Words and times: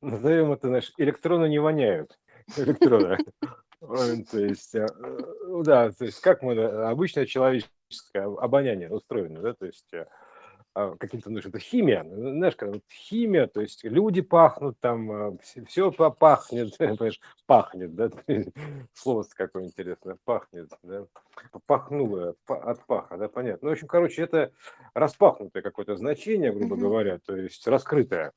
назовем 0.00 0.52
это, 0.52 0.68
знаешь, 0.68 0.92
электроны 0.98 1.48
не 1.48 1.58
воняют. 1.58 2.18
Электроны. 2.56 3.18
То 3.80 4.38
есть, 4.38 4.74
э, 4.74 4.86
да, 5.62 5.90
то 5.92 6.04
есть 6.06 6.20
как 6.20 6.42
мы, 6.42 6.58
обычное 6.58 7.26
человеческое 7.26 8.24
обоняние 8.40 8.90
устроено, 8.90 9.40
да, 9.40 9.52
то 9.52 9.66
есть 9.66 9.92
э, 9.92 10.06
а, 10.76 10.94
каким-то, 10.96 11.30
ну, 11.30 11.38
это 11.38 11.58
химия, 11.58 12.04
знаешь, 12.04 12.54
когда 12.54 12.78
химия, 12.92 13.46
то 13.46 13.62
есть 13.62 13.82
люди 13.82 14.20
пахнут, 14.20 14.78
там 14.78 15.38
все, 15.38 15.64
все 15.64 15.90
пахнет, 15.90 16.76
понимаешь, 16.78 17.18
пахнет, 17.46 17.94
да, 17.94 18.10
слово 18.92 19.24
какое 19.34 19.64
интересное, 19.64 20.18
пахнет, 20.26 20.70
да, 20.82 21.06
пахнуло 21.64 22.34
от 22.46 22.84
паха, 22.84 23.16
да, 23.16 23.28
понятно. 23.28 23.60
Ну, 23.62 23.70
в 23.70 23.72
общем, 23.72 23.88
короче, 23.88 24.20
это 24.20 24.52
распахнутое 24.92 25.62
какое-то 25.62 25.96
значение, 25.96 26.52
грубо 26.52 26.76
говоря, 26.76 27.20
то 27.24 27.34
есть 27.34 27.66
раскрытое. 27.66 28.32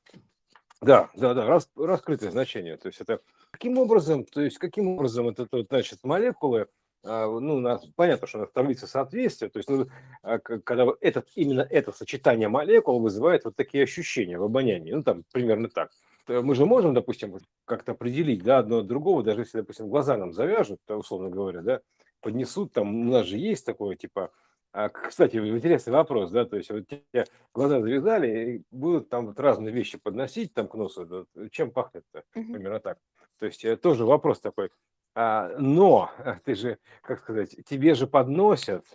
Да, 0.80 1.10
да, 1.14 1.34
да, 1.34 1.46
рас, 1.46 1.70
раскрытое 1.76 2.30
значение. 2.30 2.76
То 2.76 2.88
есть 2.88 3.00
это 3.00 3.20
каким 3.50 3.78
образом, 3.78 4.24
то 4.24 4.40
есть 4.40 4.58
каким 4.58 4.88
образом 4.88 5.28
это, 5.28 5.46
значит, 5.68 5.98
молекулы 6.04 6.68
а, 7.02 7.26
ну, 7.26 7.56
у 7.56 7.60
нас, 7.60 7.86
понятно, 7.96 8.26
что 8.26 8.38
у 8.38 8.40
нас 8.42 8.50
таблица 8.52 8.86
соответствия, 8.86 9.48
то 9.48 9.58
есть, 9.58 9.70
ну, 9.70 9.86
а, 10.22 10.38
когда 10.38 10.86
этот, 11.00 11.28
именно 11.34 11.62
это 11.62 11.92
сочетание 11.92 12.48
молекул 12.48 13.00
вызывает 13.00 13.44
вот 13.44 13.56
такие 13.56 13.84
ощущения 13.84 14.38
в 14.38 14.44
обонянии, 14.44 14.92
ну, 14.92 15.02
там, 15.02 15.24
примерно 15.32 15.68
так. 15.68 15.90
Мы 16.28 16.54
же 16.54 16.66
можем, 16.66 16.92
допустим, 16.94 17.38
как-то 17.64 17.92
определить, 17.92 18.42
да, 18.42 18.58
одно 18.58 18.78
от 18.78 18.86
другого, 18.86 19.22
даже 19.22 19.40
если, 19.40 19.58
допустим, 19.58 19.88
глаза 19.88 20.16
нам 20.16 20.32
завяжут, 20.32 20.78
условно 20.88 21.30
говоря, 21.30 21.62
да, 21.62 21.80
поднесут, 22.20 22.72
там, 22.74 23.08
у 23.08 23.10
нас 23.10 23.26
же 23.26 23.38
есть 23.38 23.64
такое, 23.64 23.96
типа, 23.96 24.30
а, 24.72 24.88
кстати, 24.88 25.36
интересный 25.36 25.92
вопрос, 25.92 26.30
да, 26.30 26.44
то 26.44 26.56
есть 26.56 26.70
вот 26.70 26.86
тебе 26.86 27.26
глаза 27.52 27.80
завязали, 27.80 28.54
и 28.54 28.62
будут 28.70 29.08
там 29.08 29.26
вот 29.26 29.40
разные 29.40 29.72
вещи 29.72 29.98
подносить 29.98 30.54
там 30.54 30.68
к 30.68 30.74
носу, 30.74 31.26
чем 31.50 31.72
пахнет-то, 31.72 32.22
примерно 32.32 32.78
так. 32.78 32.98
То 33.38 33.46
есть 33.46 33.64
э, 33.64 33.76
тоже 33.76 34.04
вопрос 34.04 34.38
такой, 34.40 34.70
а, 35.14 35.56
но 35.58 36.12
э, 36.18 36.34
ты 36.44 36.54
же, 36.54 36.78
как 37.02 37.20
сказать, 37.20 37.56
тебе 37.66 37.94
же 37.94 38.06
подносят, 38.06 38.86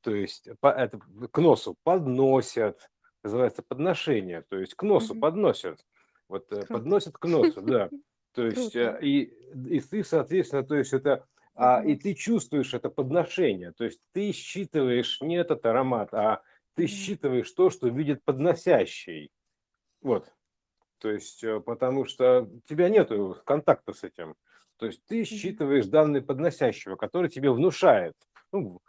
то 0.00 0.14
есть 0.14 0.48
по, 0.60 0.68
это, 0.68 0.98
к 1.30 1.38
носу 1.38 1.76
подносят, 1.82 2.90
называется 3.22 3.62
подношение, 3.62 4.42
то 4.48 4.58
есть 4.58 4.74
к 4.74 4.82
носу 4.82 5.14
mm-hmm. 5.14 5.20
подносят, 5.20 5.84
вот 6.28 6.50
э, 6.52 6.56
Круто. 6.56 6.72
подносят 6.72 7.18
к 7.18 7.24
носу, 7.26 7.60
да, 7.60 7.90
то 8.32 8.46
есть 8.46 8.74
э, 8.76 8.98
и, 9.02 9.24
и 9.68 9.80
ты, 9.80 10.02
соответственно, 10.04 10.62
то 10.62 10.76
есть 10.76 10.94
это, 10.94 11.26
а, 11.58 11.82
и 11.84 11.96
ты 11.96 12.14
чувствуешь 12.14 12.72
это 12.72 12.88
подношение, 12.88 13.72
то 13.72 13.84
есть 13.84 14.00
ты 14.12 14.32
считываешь 14.32 15.20
не 15.20 15.36
этот 15.36 15.66
аромат, 15.66 16.14
а 16.14 16.42
ты 16.74 16.86
считываешь 16.86 17.50
то, 17.50 17.68
что 17.68 17.88
видит 17.88 18.24
подносящий, 18.24 19.30
вот, 20.00 20.32
то 20.98 21.10
есть 21.10 21.44
потому 21.66 22.04
что 22.04 22.42
у 22.42 22.60
тебя 22.68 22.88
нету 22.88 23.36
контакта 23.44 23.92
с 23.92 24.04
этим, 24.04 24.36
то 24.76 24.86
есть 24.86 25.04
ты 25.06 25.24
считываешь 25.24 25.86
данные 25.86 26.22
подносящего, 26.22 26.94
который 26.94 27.28
тебе 27.28 27.50
внушает, 27.50 28.14
ну, 28.52 28.80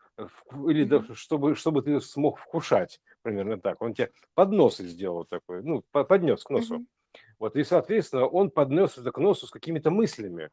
или 0.68 0.84
да, 0.84 1.04
чтобы, 1.14 1.56
чтобы 1.56 1.82
ты 1.82 2.00
смог 2.02 2.38
вкушать, 2.38 3.02
примерно 3.22 3.60
так. 3.60 3.82
Он 3.82 3.94
тебе 3.94 4.12
поднос 4.36 4.78
сделал 4.78 5.26
такой, 5.26 5.64
ну, 5.64 5.84
поднес 5.92 6.44
к 6.44 6.50
носу. 6.50 6.86
Вот, 7.40 7.56
и, 7.56 7.64
соответственно, 7.64 8.28
он 8.28 8.52
поднес 8.52 8.98
это 8.98 9.12
к 9.12 9.18
носу 9.18 9.48
с 9.48 9.52
какими-то 9.52 9.90
мыслями, 9.90 10.50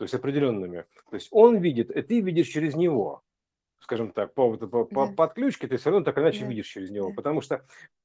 то 0.00 0.04
есть 0.04 0.14
определенными. 0.14 0.86
То 1.10 1.16
есть 1.16 1.28
он 1.30 1.58
видит, 1.58 1.90
и 1.90 2.00
ты 2.00 2.22
видишь 2.22 2.48
через 2.48 2.74
него 2.74 3.22
скажем 3.80 4.12
так, 4.12 4.34
по, 4.34 4.56
по, 4.56 4.84
по 4.84 5.06
да. 5.06 5.12
подключке, 5.14 5.66
ты 5.66 5.78
все 5.78 5.90
равно 5.90 6.04
так 6.04 6.18
иначе 6.18 6.40
да. 6.42 6.46
видишь 6.46 6.68
через 6.68 6.90
него, 6.90 7.08
да. 7.08 7.14
потому 7.14 7.40
что 7.40 7.64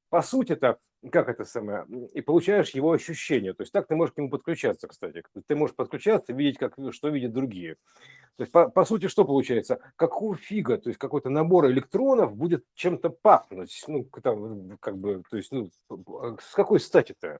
по 0.09 0.21
сути 0.21 0.53
это 0.53 0.79
как 1.11 1.29
это 1.29 1.45
самое, 1.45 1.85
и 2.13 2.21
получаешь 2.21 2.71
его 2.71 2.91
ощущение. 2.91 3.53
То 3.53 3.61
есть 3.61 3.71
так 3.71 3.85
ты 3.85 3.95
можешь 3.95 4.13
к 4.13 4.17
нему 4.17 4.29
подключаться, 4.29 4.88
кстати. 4.88 5.21
Ты 5.45 5.55
можешь 5.55 5.75
подключаться, 5.75 6.33
видеть, 6.33 6.57
как, 6.57 6.75
что 6.91 7.09
видят 7.09 7.33
другие. 7.33 7.75
То 8.38 8.43
есть, 8.43 8.51
по, 8.51 8.69
по 8.69 8.85
сути, 8.85 9.07
что 9.07 9.25
получается? 9.25 9.79
Какого 9.95 10.35
фига, 10.35 10.77
то 10.77 10.89
есть 10.89 10.97
какой-то 10.97 11.29
набор 11.29 11.67
электронов 11.67 12.35
будет 12.35 12.63
чем-то 12.73 13.09
пахнуть, 13.09 13.84
ну, 13.88 14.09
там, 14.23 14.78
как 14.79 14.97
бы, 14.97 15.22
то 15.29 15.38
есть, 15.38 15.51
ну, 15.51 15.69
с 16.41 16.53
какой 16.55 16.79
стати-то? 16.79 17.39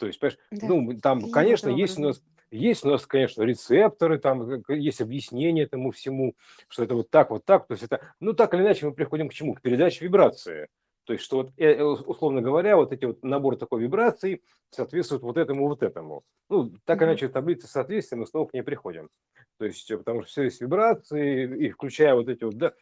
То 0.00 0.06
есть, 0.06 0.18
понимаешь, 0.18 0.38
да. 0.50 0.66
ну, 0.66 0.98
там, 0.98 1.30
конечно, 1.30 1.68
есть 1.68 1.98
у 1.98 2.02
нас 2.02 2.22
есть 2.50 2.84
у 2.84 2.88
нас, 2.88 3.06
конечно, 3.06 3.42
рецепторы, 3.42 4.18
там 4.18 4.42
есть 4.68 5.00
объяснение 5.00 5.64
этому 5.66 5.92
всему, 5.92 6.34
что 6.68 6.82
это 6.82 6.96
вот 6.96 7.08
так, 7.08 7.30
вот 7.30 7.44
так. 7.44 7.68
То 7.68 7.74
есть 7.74 7.84
это, 7.84 8.00
ну 8.18 8.32
так 8.32 8.52
или 8.54 8.62
иначе 8.62 8.86
мы 8.86 8.92
приходим 8.92 9.28
к 9.28 9.34
чему? 9.34 9.54
К 9.54 9.60
передаче 9.60 10.04
вибрации. 10.04 10.66
То 11.04 11.12
есть, 11.12 11.24
что 11.24 11.36
вот, 11.36 11.52
э, 11.56 11.74
э, 11.74 11.82
условно 11.84 12.42
говоря, 12.42 12.76
вот 12.76 12.92
эти 12.92 13.04
вот 13.04 13.22
набор 13.22 13.56
такой 13.56 13.82
вибраций 13.82 14.42
соответствуют 14.70 15.22
вот 15.22 15.36
этому, 15.36 15.68
вот 15.68 15.82
этому. 15.84 16.22
Ну, 16.48 16.72
так 16.84 17.02
иначе 17.02 17.28
таблица 17.28 17.68
соответствия, 17.68 18.18
мы 18.18 18.26
снова 18.26 18.46
к 18.46 18.54
ней 18.54 18.62
приходим. 18.62 19.10
То 19.58 19.66
есть, 19.66 19.88
э, 19.90 19.98
потому 19.98 20.22
что 20.22 20.30
все 20.30 20.42
есть 20.44 20.60
вибрации, 20.60 21.66
и 21.66 21.70
включая 21.70 22.14
вот 22.14 22.28
эти 22.28 22.42
вот, 22.42 22.56
да. 22.56 22.72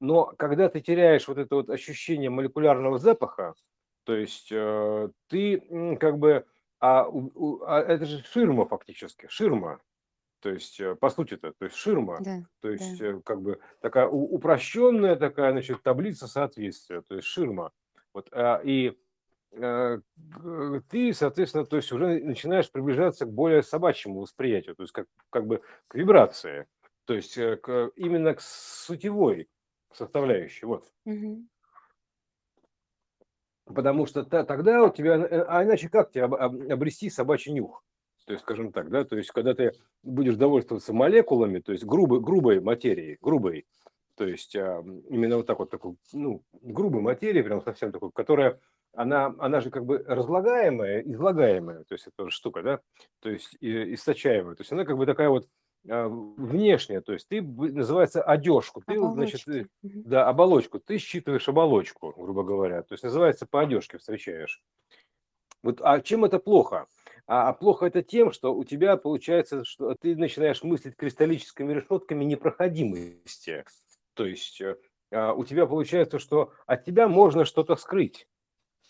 Но 0.00 0.32
когда 0.38 0.70
ты 0.70 0.80
теряешь 0.80 1.28
вот 1.28 1.38
это 1.38 1.54
вот 1.54 1.70
ощущение 1.70 2.30
молекулярного 2.30 2.98
запаха, 2.98 3.54
то 4.04 4.14
есть 4.14 4.48
ты 4.48 5.96
как 6.00 6.18
бы 6.18 6.46
а, 6.80 7.06
а 7.66 7.80
это 7.80 8.04
же 8.04 8.22
ширма 8.24 8.66
фактически, 8.66 9.26
ширма. 9.28 9.80
То 10.40 10.50
есть, 10.50 10.78
э, 10.80 10.94
по 10.94 11.10
сути 11.10 11.34
это, 11.34 11.52
то 11.52 11.64
есть 11.64 11.76
ширма, 11.76 12.18
Да, 12.20 12.44
то 12.60 12.70
есть, 12.70 12.98
да. 12.98 13.06
э, 13.06 13.20
как 13.24 13.42
бы 13.42 13.60
такая 13.80 14.06
упрощенная 14.06 15.16
такая, 15.16 15.50
значит, 15.50 15.82
таблица 15.82 16.28
соответствия, 16.28 17.02
то 17.02 17.16
есть 17.16 17.26
ширма. 17.26 17.72
Вот, 18.14 18.28
а, 18.32 18.60
и 18.62 18.96
э, 19.52 20.00
ты, 20.88 21.12
соответственно, 21.12 21.66
то 21.66 21.76
есть 21.76 21.90
уже 21.90 22.20
начинаешь 22.20 22.70
приближаться 22.70 23.26
к 23.26 23.32
более 23.32 23.62
собачьему 23.62 24.20
восприятию, 24.20 24.76
то 24.76 24.82
есть 24.82 24.92
как, 24.92 25.06
как 25.30 25.46
бы 25.46 25.62
к 25.88 25.96
вибрации, 25.96 26.66
то 27.04 27.14
есть 27.14 27.34
к, 27.34 27.90
именно 27.96 28.34
к 28.34 28.40
сутевой 28.40 29.48
составляющей. 29.92 30.66
Вот. 30.66 30.92
Мгм. 31.04 31.48
Потому 33.74 34.06
что 34.06 34.24
тогда 34.24 34.84
у 34.84 34.90
тебя, 34.90 35.16
э, 35.16 35.44
а 35.48 35.64
иначе 35.64 35.88
как 35.88 36.10
тебе 36.10 36.24
об- 36.24 36.72
обрести 36.72 37.10
собачий 37.10 37.52
нюх? 37.52 37.84
То 38.26 38.32
есть, 38.32 38.42
скажем 38.42 38.72
так, 38.72 38.90
да, 38.90 39.04
то 39.04 39.16
есть, 39.16 39.30
когда 39.30 39.54
ты 39.54 39.72
будешь 40.02 40.36
довольствоваться 40.36 40.92
молекулами, 40.92 41.60
то 41.60 41.72
есть 41.72 41.84
грубой, 41.84 42.20
грубой 42.20 42.60
материей, 42.60 43.16
грубой, 43.22 43.66
то 44.16 44.26
есть 44.26 44.54
а, 44.54 44.84
именно 45.08 45.38
вот 45.38 45.46
так 45.46 45.58
вот 45.60 45.70
такой, 45.70 45.96
ну, 46.12 46.42
грубой 46.52 47.00
материи, 47.00 47.40
прям 47.40 47.62
совсем 47.62 47.90
такой, 47.90 48.10
которая, 48.12 48.60
она, 48.92 49.34
она 49.38 49.60
же 49.60 49.70
как 49.70 49.86
бы 49.86 50.04
разлагаемая, 50.06 51.00
излагаемая, 51.02 51.84
то 51.84 51.94
есть 51.94 52.06
это 52.06 52.28
штука, 52.30 52.62
да, 52.62 52.80
то 53.20 53.30
есть 53.30 53.56
и, 53.60 53.94
источаемая, 53.94 54.56
то 54.56 54.60
есть 54.60 54.72
она 54.72 54.84
как 54.84 54.98
бы 54.98 55.06
такая 55.06 55.30
вот 55.30 55.48
а, 55.88 56.08
внешне, 56.08 57.00
то 57.00 57.12
есть 57.12 57.28
ты 57.28 57.42
называется 57.42 58.22
одежку, 58.22 58.82
ты 58.86 58.98
значит 58.98 59.42
Оболочки. 59.46 59.70
да 59.82 60.28
оболочку, 60.28 60.80
ты 60.80 60.98
считываешь 60.98 61.48
оболочку, 61.48 62.14
грубо 62.16 62.42
говоря, 62.42 62.82
то 62.82 62.94
есть 62.94 63.04
называется 63.04 63.46
по 63.46 63.60
одежке 63.60 63.98
встречаешь. 63.98 64.62
Вот, 65.62 65.80
а 65.82 66.00
чем 66.00 66.24
это 66.24 66.38
плохо? 66.38 66.86
А, 67.26 67.48
а 67.48 67.52
плохо 67.52 67.86
это 67.86 68.02
тем, 68.02 68.32
что 68.32 68.54
у 68.54 68.64
тебя 68.64 68.96
получается, 68.96 69.64
что 69.64 69.94
ты 69.94 70.16
начинаешь 70.16 70.62
мыслить 70.62 70.96
кристаллическими 70.96 71.72
решетками 71.72 72.24
непроходимости. 72.24 73.64
То 74.14 74.24
есть 74.24 74.60
э, 74.60 74.76
а, 75.12 75.32
у 75.34 75.44
тебя 75.44 75.66
получается, 75.66 76.18
что 76.18 76.52
от 76.66 76.84
тебя 76.84 77.08
можно 77.08 77.44
что-то 77.44 77.76
скрыть. 77.76 78.26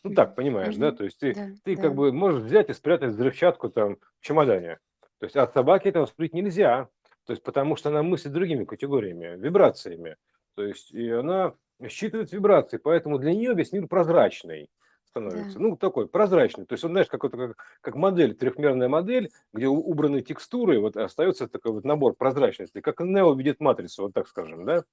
Ну 0.04 0.14
так, 0.14 0.36
понимаешь, 0.36 0.76
да? 0.76 0.92
То 0.92 1.04
есть 1.04 1.18
ты, 1.18 1.34
Да, 1.34 1.48
ты 1.64 1.76
да. 1.76 1.82
как 1.82 1.94
бы 1.94 2.12
можешь 2.12 2.42
взять 2.42 2.70
и 2.70 2.74
спрятать 2.74 3.10
взрывчатку 3.10 3.68
там 3.70 3.96
в 4.20 4.24
чемодане. 4.24 4.78
То 5.18 5.24
есть 5.26 5.36
от 5.36 5.52
собаки 5.52 5.88
этого 5.88 6.06
скрыть 6.06 6.34
нельзя, 6.34 6.88
то 7.26 7.32
есть 7.32 7.42
потому 7.42 7.76
что 7.76 7.90
она 7.90 8.02
мыслит 8.02 8.32
другими 8.32 8.64
категориями, 8.64 9.36
вибрациями. 9.40 10.16
То 10.54 10.62
есть 10.64 10.92
и 10.92 11.08
она 11.10 11.54
считывает 11.88 12.32
вибрации, 12.32 12.78
поэтому 12.78 13.18
для 13.18 13.32
нее 13.34 13.54
весь 13.54 13.72
мир 13.72 13.86
прозрачный 13.86 14.70
становится. 15.04 15.58
Да. 15.58 15.64
Ну, 15.64 15.76
такой 15.76 16.08
прозрачный. 16.08 16.66
То 16.66 16.74
есть 16.74 16.84
он, 16.84 16.90
знаешь, 16.92 17.08
какой-то 17.08 17.36
как, 17.36 17.56
как 17.80 17.94
модель, 17.96 18.34
трехмерная 18.34 18.88
модель, 18.88 19.30
где 19.52 19.66
убраны 19.66 20.20
текстуры, 20.22 20.80
вот 20.80 20.96
остается 20.96 21.48
такой 21.48 21.72
вот 21.72 21.84
набор 21.84 22.14
прозрачности, 22.14 22.80
как 22.80 23.00
Нео 23.00 23.34
видит 23.34 23.60
матрицу, 23.60 24.04
вот 24.04 24.14
так 24.14 24.28
скажем, 24.28 24.64
да? 24.64 24.84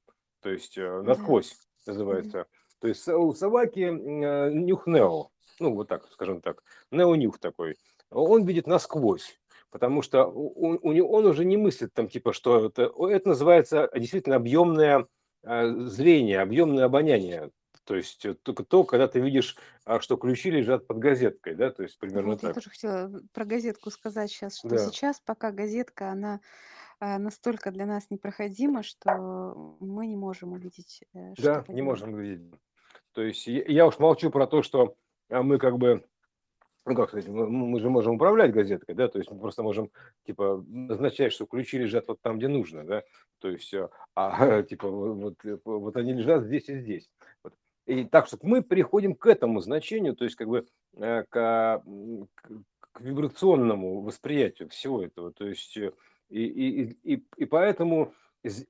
То 0.42 0.50
есть 0.50 0.78
э, 0.78 1.02
Да. 1.02 1.10
насквозь 1.10 1.58
Мгм. 1.86 1.94
называется. 1.94 2.46
То 2.80 2.88
есть 2.88 3.08
у 3.08 3.34
собаки 3.34 3.80
э, 3.82 4.52
нюх 4.52 4.88
Нео, 4.88 5.30
ну, 5.60 5.74
вот 5.76 5.88
так, 5.88 6.08
скажем 6.12 6.42
так, 6.42 6.64
Нео-нюх 6.92 7.40
такой. 7.40 7.78
Он 8.12 8.46
видит 8.46 8.68
насквозь. 8.68 9.40
Потому 9.76 10.02
что 10.02 10.24
у, 10.28 10.80
у 10.82 11.12
он 11.12 11.26
уже 11.26 11.44
не 11.44 11.58
мыслит 11.58 11.94
там 11.94 12.08
типа, 12.08 12.32
что 12.32 12.68
это, 12.68 12.94
это 12.98 13.28
называется 13.28 13.90
действительно 13.94 14.38
объемное 14.38 15.06
э, 15.44 15.70
зрение, 15.88 16.40
объемное 16.40 16.86
обоняние. 16.86 17.52
То 17.84 17.94
есть 17.94 18.26
э, 18.26 18.36
только 18.36 18.64
то, 18.64 18.86
когда 18.86 19.10
ты 19.10 19.20
видишь, 19.20 19.58
а, 19.84 20.00
что 20.00 20.16
ключи 20.16 20.50
лежат 20.50 20.88
под 20.88 21.00
газеткой, 21.00 21.56
да, 21.56 21.72
то 21.72 21.84
есть 21.84 22.00
примерно 22.00 22.30
Вот, 22.30 22.44
я 22.44 22.54
так. 22.54 22.56
тоже 22.56 22.70
хотела 22.70 23.22
про 23.34 23.44
газетку 23.44 23.92
сказать 23.92 24.32
сейчас, 24.32 24.60
что 24.60 24.70
Да, 24.70 24.78
сейчас 24.78 25.20
пока 25.20 25.52
газетка, 25.52 26.10
она 26.10 26.40
а, 27.02 27.20
настолько 27.20 27.70
для 27.72 27.86
нас 27.86 28.10
непроходима, 28.10 28.82
что 28.82 29.76
мы 29.82 30.08
не 30.08 30.16
можем 30.16 30.54
увидеть, 30.54 31.04
э, 31.14 31.34
да, 31.38 31.66
не 31.68 31.82
можем 31.82 32.14
увидеть. 32.14 32.50
То 33.12 33.24
есть 33.24 33.46
я, 33.46 33.66
я 33.66 33.88
уж 33.88 34.00
молчу 34.00 34.32
про 34.32 34.48
то, 34.48 34.64
что 34.64 34.96
а, 35.30 35.44
мы 35.44 35.58
как 35.58 35.78
бы 35.78 36.06
ну 36.86 36.96
как 36.96 37.10
сказать, 37.10 37.28
мы, 37.28 37.80
же 37.80 37.90
можем 37.90 38.16
управлять 38.16 38.54
газеткой, 38.54 38.96
да, 38.96 39.08
то 39.08 39.18
есть 39.18 39.32
мы 39.32 39.40
просто 39.40 39.64
можем, 39.64 39.90
типа, 40.26 40.64
назначать, 40.68 41.34
что 41.34 41.46
ключи 41.46 41.80
лежат 41.80 42.08
вот 42.08 42.22
там, 42.22 42.38
где 42.38 42.48
нужно, 42.48 42.84
да, 42.84 43.04
то 43.40 43.50
есть, 43.50 43.74
э, 43.74 43.90
а, 44.16 44.62
типа, 44.64 44.88
вот, 44.88 45.36
вот 45.66 45.98
они 45.98 46.14
лежат 46.14 46.44
здесь 46.44 46.70
и 46.70 46.78
здесь. 46.78 47.10
Вот. 47.44 47.54
И 47.88 48.04
так 48.06 48.28
что 48.28 48.38
мы 48.42 48.62
приходим 48.62 49.16
к 49.16 49.26
этому 49.28 49.60
значению, 49.62 50.16
то 50.16 50.26
есть, 50.26 50.36
как 50.36 50.48
бы, 50.48 50.66
к, 50.96 51.24
к, 51.30 51.84
к 52.92 53.02
вибрационному 53.02 54.02
восприятию 54.02 54.70
всего 54.70 55.04
этого, 55.04 55.32
то 55.32 55.48
есть, 55.48 55.78
и, 55.78 55.92
и, 56.30 56.98
и, 57.04 57.26
и 57.38 57.46
поэтому 57.46 58.14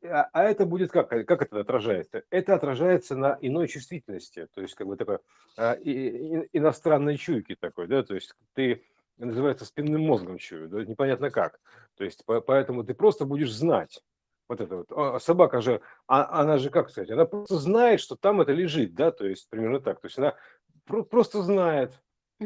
а, 0.04 0.30
а 0.31 0.44
это 0.44 0.66
будет 0.66 0.92
как? 0.92 1.10
Как 1.10 1.42
это 1.42 1.60
отражается? 1.60 2.24
Это 2.30 2.56
отражается 2.56 3.16
на 3.16 3.38
иной 3.42 3.68
чувствительности, 3.68 4.48
то 4.54 4.62
есть 4.62 4.75
как 4.75 4.88
бы 4.88 4.98
такой 4.98 5.19
а, 5.57 5.74
и, 5.74 5.92
и, 5.92 6.50
иностранной 6.54 7.18
чуйки 7.18 7.56
такой, 7.56 7.88
да, 7.88 8.04
то 8.04 8.16
есть 8.16 8.33
ты 8.54 8.83
называется 9.18 9.66
спинным 9.66 10.01
мозгом 10.01 10.38
чую, 10.38 10.68
да, 10.69 10.83
непонятно 10.83 11.31
как. 11.31 11.60
То 11.98 12.04
есть 12.04 12.25
по, 12.25 12.42
поэтому 12.42 12.83
ты 12.83 12.94
просто 12.94 13.25
будешь 13.25 13.54
знать. 13.54 14.01
Вот 14.48 14.62
это 14.62 14.75
вот. 14.77 14.92
А 14.92 15.19
собака 15.19 15.62
же, 15.62 15.81
а, 16.07 16.42
она 16.42 16.57
же, 16.57 16.69
как 16.69 16.89
сказать, 16.89 17.10
она 17.10 17.25
просто 17.25 17.57
знает, 17.57 18.00
что 18.00 18.16
там 18.16 18.42
это 18.42 18.51
лежит, 18.51 18.94
да, 18.94 19.12
то 19.12 19.25
есть 19.25 19.50
примерно 19.50 19.80
так. 19.80 20.00
То 20.01 20.07
есть 20.07 20.18
она 20.18 20.36
про- 20.86 21.04
просто 21.04 21.42
знает. 21.42 22.00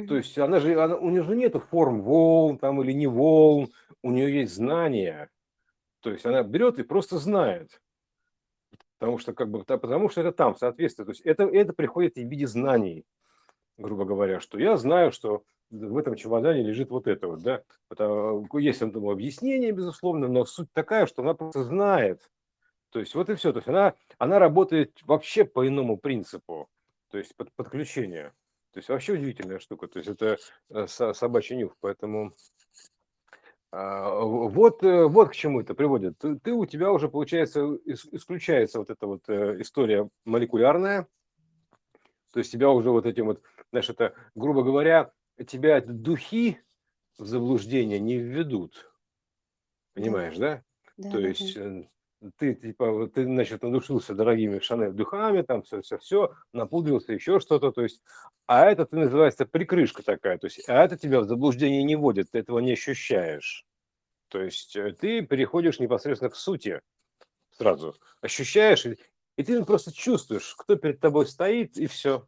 То 0.08 0.16
есть 0.16 0.38
она 0.38 0.60
же, 0.60 0.80
она, 0.80 0.96
у 0.96 1.10
нее 1.10 1.24
же 1.24 1.36
нет 1.36 1.56
форм 1.72 2.02
волн 2.02 2.60
там 2.60 2.82
или 2.82 2.92
не 2.92 3.08
волн, 3.08 3.70
у 4.04 4.12
нее 4.12 4.42
есть 4.42 4.54
знания. 4.54 5.30
То 6.02 6.12
есть 6.12 6.26
она 6.26 6.44
берет 6.44 6.80
и 6.80 6.84
просто 6.84 7.18
знает. 7.18 7.82
Потому 8.98 9.18
что, 9.18 9.34
как 9.34 9.50
бы, 9.50 9.64
потому 9.64 10.10
что 10.10 10.22
это 10.22 10.32
там 10.32 10.56
соответствует. 10.56 11.08
То 11.08 11.12
есть 11.12 11.22
это, 11.22 11.44
это 11.44 11.74
приходит 11.74 12.16
в 12.16 12.18
виде 12.18 12.48
знаний, 12.48 13.06
грубо 13.78 14.06
говоря, 14.06 14.40
что 14.40 14.60
я 14.60 14.76
знаю, 14.78 15.12
что 15.12 15.44
в 15.70 15.98
этом 15.98 16.16
чемодане 16.16 16.64
лежит 16.64 16.90
вот 16.90 17.08
это 17.08 17.28
вот, 17.28 17.42
да. 17.42 17.62
Это, 17.90 18.44
есть 18.54 18.80
думаю, 18.92 19.14
объяснение, 19.14 19.72
безусловно, 19.72 20.28
но 20.28 20.46
суть 20.46 20.72
такая, 20.74 21.06
что 21.06 21.22
она 21.22 21.34
просто 21.34 21.64
знает. 21.64 22.30
То 22.92 23.00
есть 23.00 23.14
вот 23.16 23.30
и 23.30 23.36
все. 23.36 23.54
То 23.54 23.60
есть 23.60 23.68
она, 23.68 23.94
она 24.18 24.40
работает 24.40 25.00
вообще 25.04 25.46
по 25.46 25.68
иному 25.68 25.98
принципу, 25.98 26.70
то 27.10 27.18
есть 27.18 27.36
под 27.36 27.52
подключение. 27.54 28.34
То 28.72 28.80
есть 28.80 28.90
вообще 28.90 29.14
удивительная 29.14 29.60
штука. 29.60 29.88
То 29.88 30.00
есть 30.00 30.10
это 30.10 30.38
э, 30.70 30.88
собачий 30.88 31.56
нюх. 31.56 31.76
Поэтому 31.80 32.34
вот, 33.72 34.84
э, 34.84 35.06
вот 35.06 35.30
к 35.30 35.36
чему 35.36 35.62
это 35.62 35.76
приводит. 35.76 36.18
Ты, 36.18 36.40
ты 36.40 36.54
у 36.54 36.66
тебя 36.66 36.92
уже, 36.92 37.08
получается, 37.08 37.78
исключается 37.86 38.80
вот 38.80 38.90
эта 38.90 39.06
вот 39.06 39.30
э, 39.30 39.62
история 39.62 40.10
молекулярная, 40.26 41.08
то 42.34 42.40
есть 42.40 42.52
тебя 42.52 42.70
уже 42.70 42.90
вот 42.90 43.06
этим 43.06 43.26
вот, 43.26 43.42
знаешь, 43.72 43.90
это, 43.90 44.14
грубо 44.36 44.64
говоря, 44.64 45.12
тебя 45.48 45.82
духи 45.82 46.60
в 47.18 47.26
заблуждение 47.26 48.00
не 48.00 48.18
введут. 48.18 48.92
Понимаешь, 49.94 50.38
да? 50.38 50.64
да? 50.98 51.12
То 51.12 51.20
есть 51.20 51.56
э, 51.58 51.88
ты, 52.38 52.54
типа, 52.54 53.10
ты, 53.14 53.24
значит, 53.24 53.64
надушился 53.64 54.14
дорогими 54.14 54.60
Шанель 54.60 54.92
духами, 54.92 55.42
там 55.42 55.64
все, 55.64 55.82
все, 55.82 55.98
все, 55.98 56.36
напудрился, 56.54 57.14
еще 57.14 57.40
что-то, 57.40 57.72
то 57.72 57.82
есть, 57.82 58.02
а 58.46 58.66
это 58.66 58.86
ты 58.86 58.98
называется 58.98 59.46
прикрышка 59.46 60.04
такая, 60.04 60.38
то 60.38 60.48
есть, 60.48 60.68
а 60.68 60.84
это 60.84 60.98
тебя 60.98 61.22
в 61.22 61.26
заблуждение 61.26 61.84
не 61.84 61.96
вводит, 61.96 62.32
ты 62.32 62.40
этого 62.40 62.60
не 62.60 62.74
ощущаешь. 62.74 63.66
То 64.28 64.42
есть 64.42 64.76
э, 64.76 64.92
ты 64.94 65.22
переходишь 65.22 65.80
непосредственно 65.80 66.30
к 66.30 66.36
сути 66.36 66.82
сразу, 67.52 67.96
ощущаешь, 68.22 68.86
и 68.86 69.44
ты 69.44 69.64
просто 69.66 69.94
чувствуешь, 69.94 70.56
кто 70.58 70.76
перед 70.76 71.00
тобой 71.00 71.26
стоит, 71.26 71.78
и 71.78 71.88
все. 71.88 72.28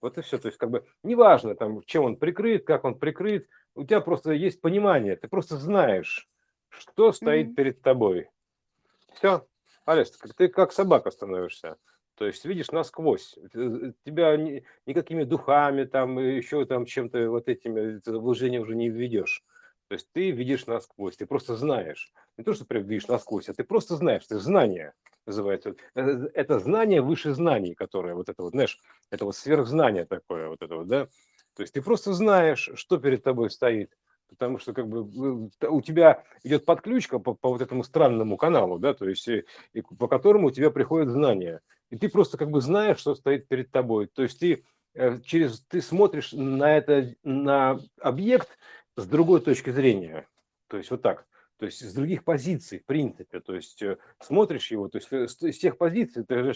Вот 0.00 0.18
и 0.18 0.22
все. 0.22 0.38
То 0.38 0.46
есть, 0.46 0.58
как 0.58 0.70
бы, 0.70 0.86
неважно, 1.02 1.54
там, 1.54 1.82
чем 1.82 2.04
он 2.04 2.16
прикрыт, 2.16 2.64
как 2.64 2.84
он 2.84 2.98
прикрыт, 2.98 3.48
у 3.74 3.84
тебя 3.84 4.00
просто 4.00 4.32
есть 4.32 4.60
понимание, 4.60 5.16
ты 5.16 5.28
просто 5.28 5.56
знаешь, 5.56 6.28
что 6.68 7.12
стоит 7.12 7.48
mm-hmm. 7.48 7.54
перед 7.54 7.82
тобой. 7.82 8.28
Все, 9.16 9.46
Алис, 9.86 10.10
ты 10.36 10.48
как 10.48 10.72
собака 10.72 11.10
становишься. 11.10 11.76
То 12.16 12.26
есть 12.26 12.44
видишь 12.44 12.70
насквозь. 12.70 13.36
Э, 13.54 13.92
тебя 14.04 14.36
никакими 14.86 15.24
духами, 15.24 15.84
там, 15.84 16.18
еще 16.18 16.64
там 16.66 16.84
чем-то 16.84 17.30
вот 17.30 17.48
этими 17.48 18.00
заблуждения 18.04 18.60
уже 18.60 18.74
не 18.74 18.90
введешь. 18.90 19.42
То 19.88 19.94
есть 19.94 20.08
ты 20.12 20.32
видишь 20.32 20.66
насквозь, 20.66 21.16
ты 21.16 21.26
просто 21.26 21.56
знаешь. 21.56 22.12
Не 22.36 22.44
то, 22.44 22.52
что 22.52 22.66
прям 22.66 22.84
видишь 22.84 23.08
насквозь, 23.08 23.48
а 23.48 23.54
ты 23.54 23.64
просто 23.64 23.96
знаешь, 23.96 24.26
ты 24.26 24.38
знание 24.38 24.92
называется. 25.24 25.74
Это 25.94 26.58
знание 26.58 27.00
выше 27.00 27.32
знаний, 27.32 27.74
которое 27.74 28.14
вот 28.14 28.28
это 28.28 28.42
вот, 28.42 28.50
знаешь, 28.50 28.78
это 29.10 29.24
вот 29.24 29.34
сверхзнание 29.34 30.04
такое, 30.04 30.48
вот 30.48 30.62
это 30.62 30.76
вот, 30.76 30.88
да. 30.88 31.08
То 31.54 31.62
есть 31.62 31.72
ты 31.72 31.80
просто 31.80 32.12
знаешь, 32.12 32.70
что 32.74 32.98
перед 32.98 33.22
тобой 33.22 33.50
стоит, 33.50 33.96
потому 34.28 34.58
что 34.58 34.72
как 34.72 34.88
бы 34.88 35.50
у 35.68 35.80
тебя 35.80 36.24
идет 36.42 36.64
подключка 36.64 37.18
по, 37.18 37.34
по 37.34 37.50
вот 37.50 37.60
этому 37.60 37.84
странному 37.84 38.36
каналу, 38.36 38.78
да, 38.78 38.94
то 38.94 39.08
есть 39.08 39.28
и, 39.28 39.44
и 39.72 39.82
по 39.82 40.08
которому 40.08 40.48
у 40.48 40.50
тебя 40.50 40.70
приходят 40.70 41.08
знания, 41.08 41.60
и 41.90 41.96
ты 41.96 42.08
просто 42.08 42.36
как 42.36 42.50
бы 42.50 42.60
знаешь, 42.60 42.98
что 42.98 43.14
стоит 43.14 43.48
перед 43.48 43.70
тобой, 43.70 44.06
то 44.06 44.22
есть 44.22 44.38
ты 44.40 44.64
э, 44.94 45.18
через 45.24 45.60
ты 45.62 45.80
смотришь 45.80 46.32
на 46.32 46.76
это 46.76 47.14
на 47.22 47.80
объект 48.00 48.58
с 48.96 49.06
другой 49.06 49.40
точки 49.40 49.70
зрения, 49.70 50.26
то 50.68 50.76
есть 50.76 50.90
вот 50.90 51.02
так, 51.02 51.26
то 51.58 51.66
есть 51.66 51.80
с 51.80 51.94
других 51.94 52.24
позиций, 52.24 52.80
в 52.80 52.84
принципе, 52.84 53.40
то 53.40 53.54
есть 53.54 53.82
э, 53.82 53.96
смотришь 54.20 54.70
его, 54.70 54.88
то 54.88 54.98
есть 54.98 55.08
э, 55.12 55.28
с, 55.28 55.40
с 55.40 55.58
тех 55.58 55.78
позиций, 55.78 56.24
ты 56.24 56.52
же 56.52 56.54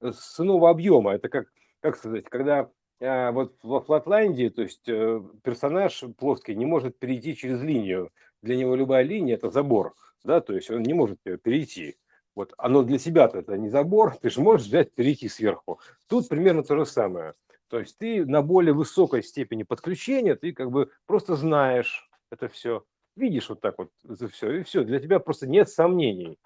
с 0.00 0.40
иного 0.40 0.70
объема, 0.70 1.14
это 1.14 1.28
как, 1.28 1.48
как 1.80 1.96
сказать, 1.96 2.24
когда 2.24 2.70
вот 3.00 3.54
во 3.62 3.80
Флатландии, 3.80 4.48
то 4.48 4.62
есть 4.62 4.88
э, 4.88 5.22
персонаж 5.42 6.02
плоский 6.16 6.54
не 6.54 6.66
может 6.66 6.98
перейти 6.98 7.36
через 7.36 7.62
линию. 7.62 8.10
Для 8.42 8.56
него 8.56 8.74
любая 8.74 9.04
линия– 9.04 9.34
это 9.36 9.50
забор, 9.50 9.94
да, 10.24 10.40
то 10.40 10.54
есть 10.54 10.70
он 10.70 10.82
не 10.82 10.94
может 10.94 11.20
перейти. 11.22 11.96
Вот, 12.34 12.54
оно 12.56 12.82
для 12.82 12.98
себя-то 12.98 13.38
это 13.38 13.56
не 13.56 13.68
забор, 13.68 14.16
ты 14.16 14.30
же 14.30 14.40
можешь 14.40 14.66
взять, 14.66 14.92
перейти 14.92 15.28
сверху. 15.28 15.80
Тут 16.08 16.28
примерно 16.28 16.62
то 16.62 16.76
же 16.76 16.86
самое. 16.86 17.34
То 17.68 17.80
есть 17.80 17.98
ты 17.98 18.24
на 18.24 18.42
более 18.42 18.72
высокой 18.72 19.22
степени 19.22 19.62
подключения, 19.62 20.36
ты 20.36 20.52
как 20.52 20.70
бы 20.70 20.90
просто 21.06 21.36
знаешь 21.36 22.08
это 22.30 22.48
все, 22.48 22.84
видишь 23.16 23.48
вот 23.48 23.60
так 23.60 23.78
вот 23.78 23.90
это 24.08 24.28
все, 24.28 24.52
и 24.52 24.62
все. 24.62 24.84
Для 24.84 25.00
тебя 25.00 25.18
просто 25.18 25.46
нет 25.46 25.68
сомнений, 25.68 26.38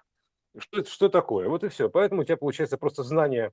что, 0.57 0.83
что 0.83 1.09
такое. 1.09 1.47
Вот 1.47 1.63
и 1.63 1.69
все. 1.69 1.89
Поэтому 1.89 2.21
у 2.21 2.23
тебя 2.25 2.37
получается 2.37 2.77
просто 2.77 3.03
знание 3.03 3.51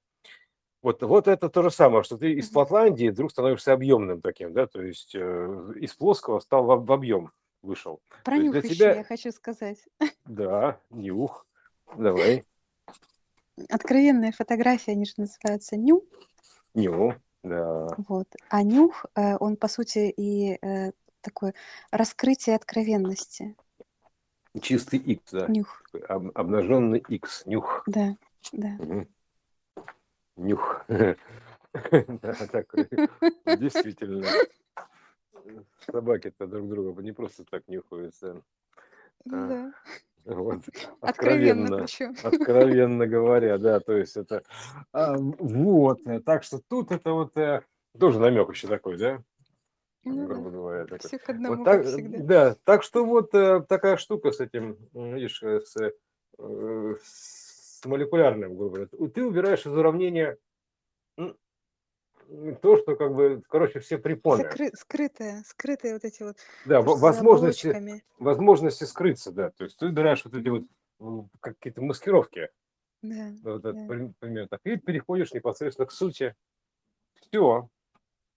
вот, 0.82 1.02
вот 1.02 1.28
это 1.28 1.48
то 1.48 1.62
же 1.62 1.70
самое, 1.70 2.02
что 2.02 2.16
ты 2.16 2.32
из 2.32 2.50
Флотландии 2.50 3.10
вдруг 3.10 3.30
становишься 3.30 3.72
объемным 3.72 4.22
таким, 4.22 4.52
да, 4.52 4.66
то 4.66 4.80
есть 4.80 5.14
э, 5.14 5.72
из 5.76 5.92
плоского 5.94 6.40
стал 6.40 6.64
в, 6.64 6.86
в 6.86 6.92
объем 6.92 7.30
вышел. 7.62 8.00
Про 8.24 8.38
нюх 8.38 8.56
еще 8.56 8.74
тебя... 8.74 8.94
я 8.94 9.04
хочу 9.04 9.30
сказать. 9.32 9.78
Да, 10.24 10.80
нюх. 10.90 11.46
Давай. 11.96 12.44
Откровенные 13.68 14.32
фотографии, 14.32 14.92
они 14.92 15.04
же 15.04 15.14
называются 15.18 15.76
ню. 15.76 16.06
Ню, 16.74 17.14
да. 17.42 17.88
Вот. 18.08 18.28
А 18.48 18.62
нюх, 18.62 19.04
э, 19.14 19.36
он 19.38 19.56
по 19.56 19.68
сути 19.68 20.12
и 20.16 20.58
э, 20.62 20.92
такое 21.20 21.52
раскрытие 21.90 22.56
откровенности. 22.56 23.54
Чистый 24.62 24.98
X, 24.98 25.32
да. 25.32 25.46
Нюх. 25.46 25.82
Об, 26.08 26.30
обнаженный 26.34 27.04
X, 27.06 27.44
нюх. 27.44 27.82
Да, 27.86 28.16
да. 28.52 28.76
Угу 28.78 29.06
нюх. 30.40 30.84
Да, 31.72 32.34
такой. 32.50 32.88
Действительно. 33.46 34.26
Собаки-то 35.86 36.48
друг 36.48 36.68
друга 36.68 37.00
не 37.00 37.12
просто 37.12 37.44
так 37.44 37.68
нюхаются. 37.68 38.42
А, 39.26 39.46
да. 39.46 39.72
Вот. 40.24 40.64
Откровенно, 41.00 41.84
откровенно, 41.84 42.18
откровенно 42.24 43.06
говоря, 43.06 43.56
да, 43.58 43.78
то 43.78 43.92
есть 43.92 44.16
это 44.16 44.42
а, 44.92 45.16
вот, 45.16 46.00
так 46.26 46.42
что 46.42 46.60
тут 46.68 46.90
это 46.90 47.12
вот 47.12 47.36
э, 47.36 47.62
тоже 47.98 48.18
намек 48.18 48.50
еще 48.50 48.66
такой, 48.66 48.98
да, 48.98 49.22
ну, 50.04 50.26
грубо 50.26 50.50
говоря. 50.50 50.84
Такой. 50.84 51.08
Все 51.08 51.18
к 51.18 51.28
одному, 51.28 51.56
вот 51.56 51.64
так, 51.64 51.84
всегда. 51.84 52.18
Да, 52.18 52.56
так 52.64 52.82
что 52.82 53.04
вот 53.04 53.34
э, 53.34 53.64
такая 53.68 53.96
штука 53.96 54.32
с 54.32 54.40
этим, 54.40 54.76
видишь, 54.92 55.42
э, 55.42 55.60
с, 55.60 55.76
с 56.38 57.39
с 57.80 57.86
молекулярным, 57.86 58.56
грубо 58.56 58.86
говоря. 58.86 59.08
Ты 59.08 59.24
убираешь 59.24 59.66
из 59.66 59.72
уравнения 59.72 60.36
то, 61.16 62.76
что 62.76 62.94
как 62.94 63.14
бы, 63.14 63.42
короче, 63.48 63.80
все 63.80 63.98
препоны. 63.98 64.44
Закры- 64.44 64.74
скрытые, 64.74 65.42
скрытые 65.44 65.94
вот 65.94 66.04
эти 66.04 66.22
вот. 66.22 66.36
Да, 66.66 66.80
возможности, 66.80 68.02
возможности 68.18 68.84
скрыться, 68.84 69.32
да. 69.32 69.50
То 69.50 69.64
есть 69.64 69.78
ты 69.78 69.86
убираешь 69.86 70.24
вот 70.24 70.34
эти 70.34 70.48
вот 70.48 71.26
какие-то 71.40 71.82
маскировки. 71.82 72.48
Да, 73.02 73.32
вот 73.42 73.62
да. 73.62 73.70
Это, 73.70 74.12
примерно 74.20 74.48
так. 74.48 74.60
И 74.64 74.76
переходишь 74.76 75.32
непосредственно 75.32 75.86
к 75.86 75.92
сути. 75.92 76.34
Все. 77.14 77.68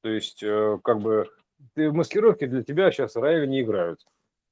То 0.02 0.10
есть, 0.10 0.42
э, 0.42 0.80
как 0.84 1.00
бы, 1.00 1.30
ты, 1.74 1.92
маскировки 1.92 2.46
для 2.46 2.64
тебя 2.64 2.92
сейчас 2.92 3.16
в 3.16 3.46
не 3.46 3.62
играют. 3.62 4.04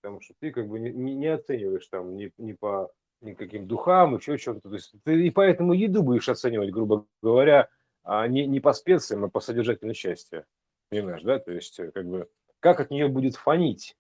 Потому 0.02 0.22
что 0.22 0.34
ты 0.40 0.52
как 0.52 0.68
бы 0.68 0.80
не, 0.80 0.92
не 0.92 1.28
оцениваешь 1.28 1.88
там 1.88 2.16
ни, 2.16 2.32
ни 2.38 2.54
по 2.54 2.92
никаким 3.22 3.68
духам, 3.68 4.16
еще 4.16 4.38
чем-то. 4.38 4.70
То 4.70 4.76
есть 4.76 4.94
ты 5.04 5.28
и 5.28 5.30
поэтому 5.30 5.74
еду 5.74 6.04
будешь 6.04 6.30
оценивать, 6.30 6.72
грубо 6.72 7.06
говоря, 7.22 7.70
а 8.04 8.28
не, 8.28 8.48
не 8.48 8.60
по 8.60 8.74
специям, 8.74 9.26
а 9.26 9.30
по 9.30 9.40
содержательной 9.40 9.94
части. 9.94 10.44
понимаешь, 10.90 11.24
да, 11.24 11.40
то 11.40 11.52
есть 11.52 11.80
как 11.94 12.06
бы 12.06 12.28
как 12.60 12.80
от 12.80 12.92
нее 12.92 13.08
будет 13.08 13.36
фонить? 13.36 13.98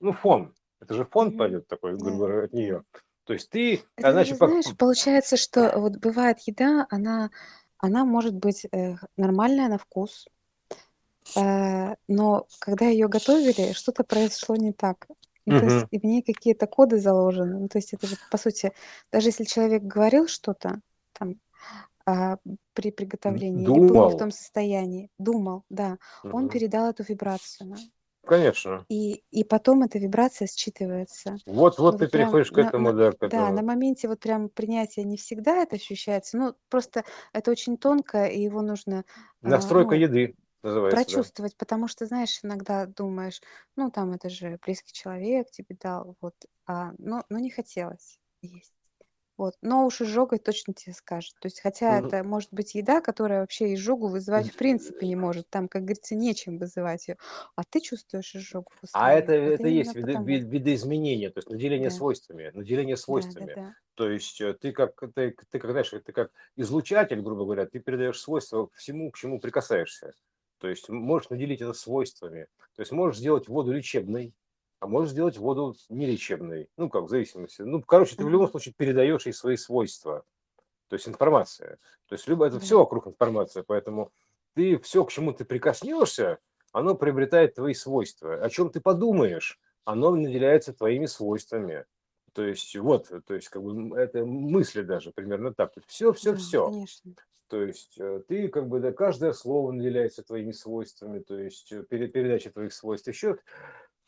Ну, 0.00 0.12
фон, 0.12 0.54
это 0.80 0.94
же 0.94 1.04
фон 1.04 1.36
пойдет 1.36 1.66
такой, 1.66 1.96
грубо 1.96 2.16
говоря, 2.18 2.44
от 2.44 2.52
нее. 2.52 2.84
То 3.24 3.32
есть 3.32 3.50
ты, 3.50 3.82
Это 3.96 4.10
а, 4.10 4.12
даже, 4.12 4.34
значит, 4.34 4.38
по- 4.38 4.46
знаешь, 4.46 4.76
получается, 4.78 5.36
что 5.36 5.72
вот 5.80 5.96
бывает 5.96 6.38
еда, 6.40 6.86
она, 6.90 7.30
она 7.78 8.04
может 8.04 8.34
быть 8.34 8.66
э, 8.70 8.96
нормальная 9.16 9.68
на 9.68 9.78
вкус, 9.78 10.28
э, 11.36 11.94
но 12.06 12.46
когда 12.60 12.86
ее 12.86 13.08
готовили, 13.08 13.72
что-то 13.72 14.04
произошло 14.04 14.54
не 14.54 14.72
так. 14.72 15.08
Ну, 15.46 15.58
то 15.58 15.64
есть 15.66 15.86
и 15.90 15.98
в 15.98 16.04
ней 16.04 16.22
какие-то 16.22 16.66
коды 16.66 16.98
заложены. 16.98 17.58
Ну, 17.60 17.68
то 17.68 17.78
есть 17.78 17.92
это 17.94 18.06
же, 18.06 18.16
по 18.30 18.36
сути, 18.38 18.72
даже 19.12 19.28
если 19.28 19.44
человек 19.44 19.82
говорил 19.82 20.26
что-то 20.28 20.80
там 21.12 21.36
а, 22.04 22.36
при 22.74 22.90
приготовлении 22.90 23.62
или 23.62 23.70
был 23.70 23.74
не 23.74 23.88
в 23.88 23.88
думал, 23.88 24.18
том 24.18 24.30
состоянии, 24.30 25.10
думал, 25.18 25.64
да, 25.70 25.98
он 26.30 26.44
Мгм. 26.44 26.50
передал 26.50 26.90
эту 26.90 27.02
вибрацию. 27.02 27.68
нам. 27.70 27.78
конечно. 28.26 28.86
И, 28.88 29.22
и 29.32 29.42
потом 29.44 29.82
эта 29.82 29.98
вибрация 29.98 30.46
считывается. 30.46 31.36
Вот, 31.46 31.78
вот 31.78 31.98
ты 31.98 32.04
вот 32.04 32.10
прям 32.12 32.28
переходишь 32.28 32.50
к 32.52 32.58
этому, 32.58 32.92
на- 32.92 32.98
да, 32.98 33.12
к 33.12 33.16
да, 33.22 33.38
на 33.38 33.42
этому. 33.44 33.66
моменте 33.66 34.08
вот 34.08 34.20
прям 34.20 34.48
принятия 34.48 35.02
не 35.04 35.16
всегда 35.16 35.62
это 35.62 35.76
ощущается. 35.76 36.36
Ну, 36.38 36.54
просто 36.68 37.04
это 37.32 37.50
очень 37.50 37.76
тонко, 37.78 38.26
и 38.26 38.40
его 38.42 38.62
нужно 38.62 39.04
а, 39.42 39.48
Настройка 39.48 39.94
ну, 39.94 40.00
еды 40.02 40.34
называется, 40.62 41.10
да. 41.10 41.28
прочувствовать, 41.28 41.56
потому 41.56 41.88
что, 41.88 42.06
знаешь, 42.06 42.40
иногда 42.42 42.86
думаешь, 42.86 43.40
ну, 43.76 43.90
там 43.90 44.12
это 44.12 44.30
же 44.30 44.58
близкий 44.64 44.92
человек 44.92 45.50
тебе 45.50 45.76
дал, 45.80 46.16
вот, 46.20 46.34
а, 46.66 46.92
но, 46.98 47.24
но 47.28 47.38
не 47.38 47.50
хотелось 47.50 48.18
есть. 48.42 48.74
Вот. 49.38 49.54
Но 49.62 49.86
уж 49.86 50.00
изжогой 50.02 50.38
точно 50.38 50.74
тебе 50.74 50.94
скажет. 50.94 51.34
То 51.40 51.46
есть, 51.46 51.60
хотя 51.60 51.98
Мгм. 51.98 51.98
это 51.98 52.24
может 52.24 52.50
быть 52.52 52.74
еда, 52.74 53.00
которая 53.02 53.40
вообще 53.40 53.74
изжогу 53.74 54.08
вызывать 54.08 54.48
в 54.48 54.56
принципе 54.56 55.06
не 55.08 55.16
может. 55.16 55.50
Там, 55.50 55.68
как 55.68 55.82
говорится, 55.82 56.14
нечем 56.16 56.58
вызывать 56.58 57.08
ее. 57.08 57.18
А 57.56 57.62
ты 57.64 57.80
чувствуешь 57.80 58.34
изжогу 58.36 58.72
А 58.92 59.12
это, 59.12 59.32
это 59.32 59.68
и 59.68 59.72
есть 59.74 59.94
видо- 59.94 60.14
потому. 60.14 60.24
ви- 60.24 60.40
видоизменение, 60.40 61.30
то 61.30 61.38
есть 61.38 61.50
наделение 61.50 61.90
Да, 61.90 61.90
свойствами, 61.90 62.50
наделение 62.54 62.96
да, 63.08 63.32
да, 63.32 63.46
свойствами. 63.46 63.56
да. 63.56 63.74
То 63.94 64.10
есть 64.10 64.40
э, 64.40 64.54
ты 64.54 64.72
как, 64.72 64.98
ты, 65.14 65.34
ты 65.50 65.58
как, 65.58 65.70
знаешь, 65.70 65.90
ты 65.90 66.12
как 66.12 66.32
излучатель, 66.56 67.20
грубо 67.20 67.44
говоря, 67.44 67.66
ты 67.66 67.78
передаешь 67.80 68.20
свойства 68.20 68.68
всему, 68.74 69.10
к 69.10 69.18
чему 69.18 69.40
прикасаешься. 69.40 70.14
То 70.58 70.68
есть 70.68 70.88
можешь 70.88 71.30
наделить 71.30 71.60
это 71.60 71.72
свойствами. 71.72 72.46
То 72.74 72.82
есть 72.82 72.92
можешь 72.92 73.18
сделать 73.18 73.48
воду 73.48 73.72
лечебной, 73.72 74.34
а 74.80 74.86
можешь 74.86 75.12
сделать 75.12 75.38
воду 75.38 75.74
нелечебной. 75.88 76.68
Ну, 76.76 76.88
как, 76.88 77.04
в 77.04 77.08
зависимости. 77.08 77.62
Ну, 77.62 77.82
короче, 77.82 78.16
ты 78.16 78.24
в 78.24 78.28
любом 78.28 78.48
случае 78.48 78.74
передаешь 78.76 79.26
ей 79.26 79.32
свои 79.32 79.56
свойства. 79.56 80.24
То 80.88 80.94
есть 80.94 81.08
информация. 81.08 81.78
То 82.08 82.14
есть 82.14 82.28
любо, 82.28 82.46
это 82.46 82.60
все 82.60 82.78
вокруг 82.78 83.06
информация, 83.06 83.62
поэтому 83.62 84.12
ты 84.54 84.78
все, 84.78 85.04
к 85.04 85.10
чему 85.10 85.32
ты 85.32 85.44
прикоснешься, 85.44 86.38
оно 86.72 86.94
приобретает 86.94 87.54
твои 87.54 87.74
свойства. 87.74 88.34
О 88.34 88.48
чем 88.48 88.70
ты 88.70 88.80
подумаешь, 88.80 89.58
оно 89.84 90.10
наделяется 90.14 90.72
твоими 90.72 91.06
свойствами. 91.06 91.84
То 92.36 92.44
есть 92.44 92.76
вот, 92.76 93.10
то 93.24 93.34
есть 93.34 93.48
как 93.48 93.62
бы 93.62 93.98
это 93.98 94.26
мысли 94.26 94.82
даже 94.82 95.10
примерно 95.10 95.54
так. 95.54 95.72
Все, 95.86 96.12
все, 96.12 96.32
Да, 96.32 96.36
все. 96.36 96.66
конечно. 96.66 97.14
То 97.48 97.62
есть 97.62 97.98
э, 97.98 98.22
ты 98.28 98.48
как 98.48 98.68
бы, 98.68 98.78
да, 98.78 98.92
каждое 98.92 99.32
слово 99.32 99.72
наделяется 99.72 100.22
твоими 100.22 100.52
свойствами, 100.52 101.20
то 101.20 101.38
есть 101.38 101.72
э, 101.72 101.82
пере- 101.84 102.08
передача 102.08 102.50
твоих 102.50 102.74
свойств, 102.74 103.08
еще 103.08 103.38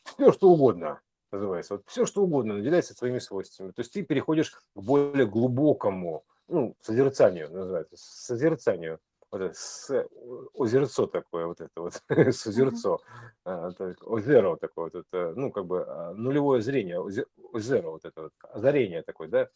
все 0.03 0.31
что 0.31 0.51
угодно 0.51 1.01
называется. 1.31 1.77
Вот 1.77 1.85
все 1.87 2.05
что 2.05 2.21
угодно 2.21 2.57
наделяется 2.57 2.95
твоими 2.95 3.17
свойствами. 3.17 3.71
То 3.71 3.79
есть 3.79 3.93
ты 3.93 4.03
переходишь 4.03 4.51
к 4.51 4.61
более 4.75 5.25
глубокому, 5.25 6.23
ну, 6.47 6.75
созерцанию 6.81 7.51
называется, 7.51 7.95
созерцанию. 7.97 8.99
Вот 9.31 9.41
это 9.41 9.53
с- 9.53 10.07
озерцо 10.55 11.05
такое, 11.07 11.45
вот 11.45 11.61
это 11.61 11.81
вот, 11.81 12.01
Мгм. 12.09 12.31
созерцо, 12.31 12.99
а, 13.45 13.69
озеро 14.01 14.55
такое, 14.57 14.85
вот 14.91 14.95
это, 14.95 15.33
ну, 15.35 15.51
как 15.51 15.65
бы 15.67 15.85
а, 15.87 16.13
нулевое 16.13 16.61
зрение, 16.61 16.97
озе- 16.99 17.27
озеро, 17.51 17.89
вот 17.91 18.05
это 18.05 18.23
вот, 18.23 18.33
озарение 18.41 19.03
такое, 19.03 19.27
да, 19.27 19.49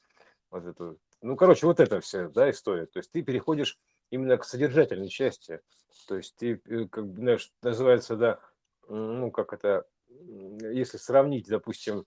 вот 0.51 0.65
это, 0.65 0.95
ну, 1.21 1.35
короче, 1.35 1.65
вот 1.67 1.79
это 1.79 1.99
вся, 2.01 2.29
да, 2.29 2.49
история. 2.51 2.85
То 2.85 2.99
есть 2.99 3.11
ты 3.11 3.21
переходишь 3.23 3.79
именно 4.11 4.37
к 4.37 4.45
содержательной 4.45 5.09
части. 5.09 5.61
То 6.07 6.17
есть 6.17 6.35
ты, 6.35 6.61
э, 6.65 6.87
как 6.89 7.07
бы, 7.07 7.15
знаешь, 7.17 7.51
называется, 7.61 8.15
да, 8.15 8.39
ну, 8.87 9.31
как 9.31 9.53
это, 9.53 9.85
если 10.09 10.97
сравнить, 10.97 11.47
допустим, 11.47 11.99
э, 11.99 12.03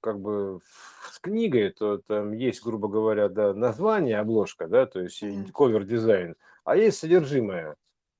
как 0.00 0.20
бы 0.20 0.60
с 1.10 1.18
книгой, 1.18 1.70
то 1.70 1.98
там 1.98 2.32
есть, 2.32 2.62
грубо 2.62 2.88
говоря, 2.88 3.28
да, 3.28 3.52
название, 3.54 4.18
обложка, 4.18 4.68
да, 4.68 4.86
то 4.86 5.00
есть 5.00 5.22
ковер-дизайн, 5.52 6.36
а 6.64 6.76
есть 6.76 6.98
содержимое, 6.98 7.76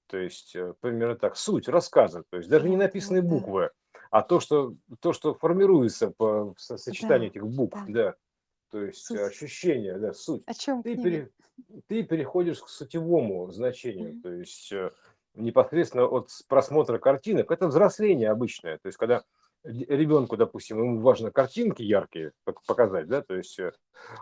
то 0.08 0.16
есть 0.18 0.56
э, 0.56 0.74
примерно 0.80 1.16
так, 1.16 1.36
суть 1.36 1.68
рассказа, 1.68 2.24
то 2.28 2.36
есть 2.36 2.48
даже 2.48 2.68
не 2.68 2.76
написанные 2.76 3.22
буквы, 3.22 3.70
а 4.10 4.22
то, 4.22 4.40
что, 4.40 4.74
то, 5.00 5.12
что 5.12 5.34
формируется 5.34 6.10
по 6.10 6.54
со- 6.58 6.76
сочетанию 6.76 7.30
Да, 7.30 7.38
этих 7.38 7.46
букв, 7.46 7.78
да. 7.86 7.92
да, 7.92 8.14
то 8.70 8.82
есть 8.82 9.04
Суть. 9.06 9.20
ощущение, 9.20 9.98
да, 9.98 10.12
суть. 10.12 10.42
О 10.46 10.54
чем 10.54 10.82
Ты, 10.82 10.96
пере- 10.96 11.30
ты 11.86 12.02
переходишь 12.02 12.60
к 12.60 12.68
сутевому 12.68 13.50
значению, 13.50 14.10
Мгм. 14.14 14.22
то 14.22 14.32
есть 14.32 14.72
э, 14.72 14.90
непосредственно 15.34 16.06
от 16.06 16.28
просмотра 16.48 16.98
картинок. 16.98 17.50
Это 17.50 17.68
взросление 17.68 18.30
обычное, 18.30 18.78
то 18.78 18.88
есть 18.88 18.98
когда 18.98 19.22
ребенку, 19.64 20.36
допустим, 20.36 20.78
ему 20.78 21.00
важно 21.00 21.30
картинки 21.30 21.82
яркие 21.82 22.32
пок- 22.46 22.62
показать, 22.66 23.06
да, 23.08 23.22
то 23.22 23.34
есть, 23.36 23.58
э, 23.58 23.72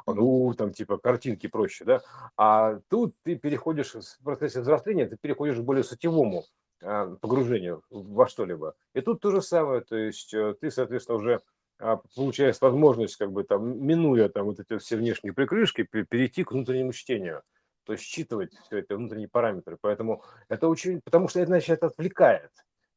он, 0.07 0.17
Мгм. 0.17 0.25
у, 0.25 0.55
там, 0.55 0.73
типа, 0.73 0.99
картинки 0.99 1.47
проще, 1.47 1.85
да, 1.85 2.03
а 2.37 2.81
тут 2.89 3.15
ты 3.23 3.37
переходишь 3.37 3.95
в 3.95 4.25
процессе 4.25 4.61
взросления, 4.61 5.07
ты 5.07 5.17
переходишь 5.21 5.57
к 5.57 5.61
более 5.63 5.85
сутевому 5.85 6.45
а, 6.83 7.15
погружению 7.17 7.83
во 7.91 8.27
что-либо. 8.27 8.75
И 8.95 9.01
тут 9.03 9.21
то 9.21 9.31
же 9.31 9.43
самое, 9.43 9.83
то 9.83 9.97
есть 9.97 10.33
э, 10.33 10.55
ты, 10.61 10.71
соответственно, 10.71 11.19
уже 11.19 11.41
а, 11.79 11.99
получаешь 12.17 12.61
возможность, 12.61 13.17
как 13.17 13.33
бы 13.33 13.45
там, 13.45 13.85
минуя 13.87 14.29
там 14.29 14.47
вот 14.47 14.61
эти 14.61 14.79
все 14.79 14.97
внешние 14.97 15.33
прикрышки, 15.35 15.83
пе- 15.83 16.05
перейти 16.05 16.43
к 16.45 16.53
внутреннему 16.53 16.93
чтению, 16.93 17.43
то 17.85 17.93
есть 17.93 18.05
считывать 18.05 18.55
все 18.65 18.79
это 18.79 18.97
внутренние 18.97 19.29
параметры. 19.29 19.77
Поэтому 19.81 20.23
это 20.49 20.69
очень, 20.69 21.01
потому 21.03 21.29
что 21.29 21.41
это, 21.41 21.49
значит, 21.49 21.83
отвлекает. 21.83 22.51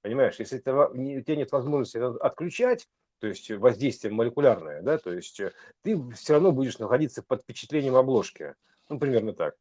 Понимаешь, 0.04 0.36
если 0.38 0.62
не- 0.98 1.18
у 1.20 1.22
тебя 1.22 1.38
нет 1.38 1.52
возможности 1.54 1.98
это 1.98 2.10
отключать, 2.20 2.88
то 3.20 3.28
есть 3.28 3.50
воздействие 3.50 4.14
молекулярное, 4.14 4.82
да, 4.82 4.98
то 4.98 5.14
есть 5.14 5.40
э, 5.40 5.54
ты 5.82 5.98
все 6.12 6.34
равно 6.34 6.52
будешь 6.52 6.78
находиться 6.78 7.24
под 7.24 7.42
впечатлением 7.42 7.96
обложки. 7.96 8.56
Ну, 8.90 9.00
примерно 9.00 9.32
так. 9.34 9.56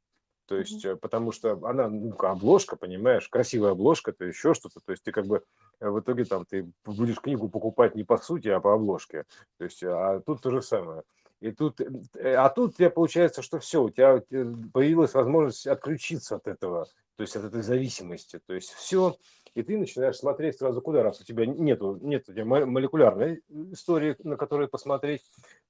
То 0.46 0.56
есть, 0.56 0.84
э, 0.84 0.96
потому 0.96 1.30
что 1.30 1.52
она, 1.64 1.88
ну, 1.88 2.16
обложка, 2.18 2.74
понимаешь, 2.74 3.28
красивая 3.28 3.70
обложка, 3.70 4.12
то 4.12 4.24
еще 4.24 4.52
что-то. 4.52 4.80
То 4.84 4.90
есть 4.90 5.04
ты 5.04 5.12
как 5.12 5.26
бы 5.26 5.44
э, 5.78 5.88
в 5.88 6.00
итоге 6.00 6.24
там 6.24 6.44
ты 6.44 6.68
будешь 6.84 7.20
книгу 7.20 7.48
покупать 7.48 7.94
не 7.94 8.02
по 8.02 8.18
сути, 8.18 8.48
а 8.48 8.58
по 8.58 8.74
обложке. 8.74 9.26
То 9.58 9.64
есть, 9.64 9.84
а 9.84 10.20
тут 10.26 10.42
то 10.42 10.50
же 10.50 10.60
самое. 10.60 11.04
И 11.42 11.50
тут, 11.50 11.80
э, 11.80 12.34
а 12.36 12.48
тут 12.50 12.70
у 12.70 12.76
тебя 12.76 12.88
получается, 12.88 13.42
что 13.42 13.58
все, 13.58 13.82
у 13.82 13.90
тебя 13.90 14.22
э, 14.30 14.44
появилась 14.72 15.12
возможность 15.12 15.66
отключиться 15.66 16.36
от 16.36 16.46
этого, 16.46 16.86
то 17.16 17.22
есть 17.22 17.34
от 17.34 17.44
этой 17.44 17.62
зависимости. 17.62 18.38
То 18.46 18.54
есть 18.54 18.70
все, 18.70 19.16
и 19.54 19.64
ты 19.64 19.76
начинаешь 19.76 20.16
смотреть 20.16 20.58
сразу 20.58 20.80
куда, 20.80 21.02
раз 21.02 21.20
у 21.20 21.24
тебя 21.24 21.44
нету, 21.44 21.98
нет 22.00 22.28
у 22.28 22.32
тебя 22.32 22.44
молекулярной 22.44 23.42
истории, 23.72 24.14
на 24.22 24.36
которую 24.36 24.68
посмотреть, 24.68 25.22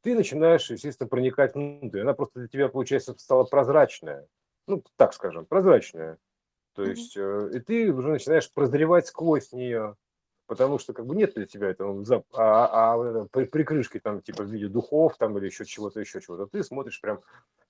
ты 0.03 0.15
начинаешь, 0.15 0.71
естественно, 0.71 1.09
проникать 1.09 1.55
внутрь. 1.55 2.03
Она 2.03 2.13
просто 2.13 2.41
для 2.41 2.49
тебя, 2.49 2.69
получается, 2.69 3.15
стала 3.17 3.45
прозрачная. 3.45 4.27
Ну, 4.67 4.85
так 4.97 5.15
скажем, 5.15 5.47
прозрачная. 5.47 6.19
То 6.75 6.83
Мгм. 6.83 6.91
есть, 6.91 7.17
э, 7.17 7.51
и 7.55 7.61
ты 7.61 7.91
уже 7.91 8.11
начинаешь 8.11 8.53
прозревать 8.53 9.07
сквозь 9.07 9.53
нее, 9.53 9.97
потому 10.53 10.79
что 10.79 10.93
как 10.93 11.07
бы 11.07 11.17
нет 11.17 11.33
для 11.35 11.47
тебя 11.47 11.71
этого 11.71 12.05
а, 12.35 12.67
а, 12.67 13.21
а 13.23 13.25
прикрышки 13.27 13.99
там 13.99 14.21
типа 14.21 14.43
в 14.43 14.53
виде 14.53 14.69
духов 14.69 15.17
там 15.17 15.39
или 15.39 15.47
еще 15.47 15.65
чего-то, 15.65 15.99
еще 15.99 16.21
чего-то. 16.21 16.45
Ты 16.45 16.63
смотришь 16.63 17.01
прям 17.01 17.21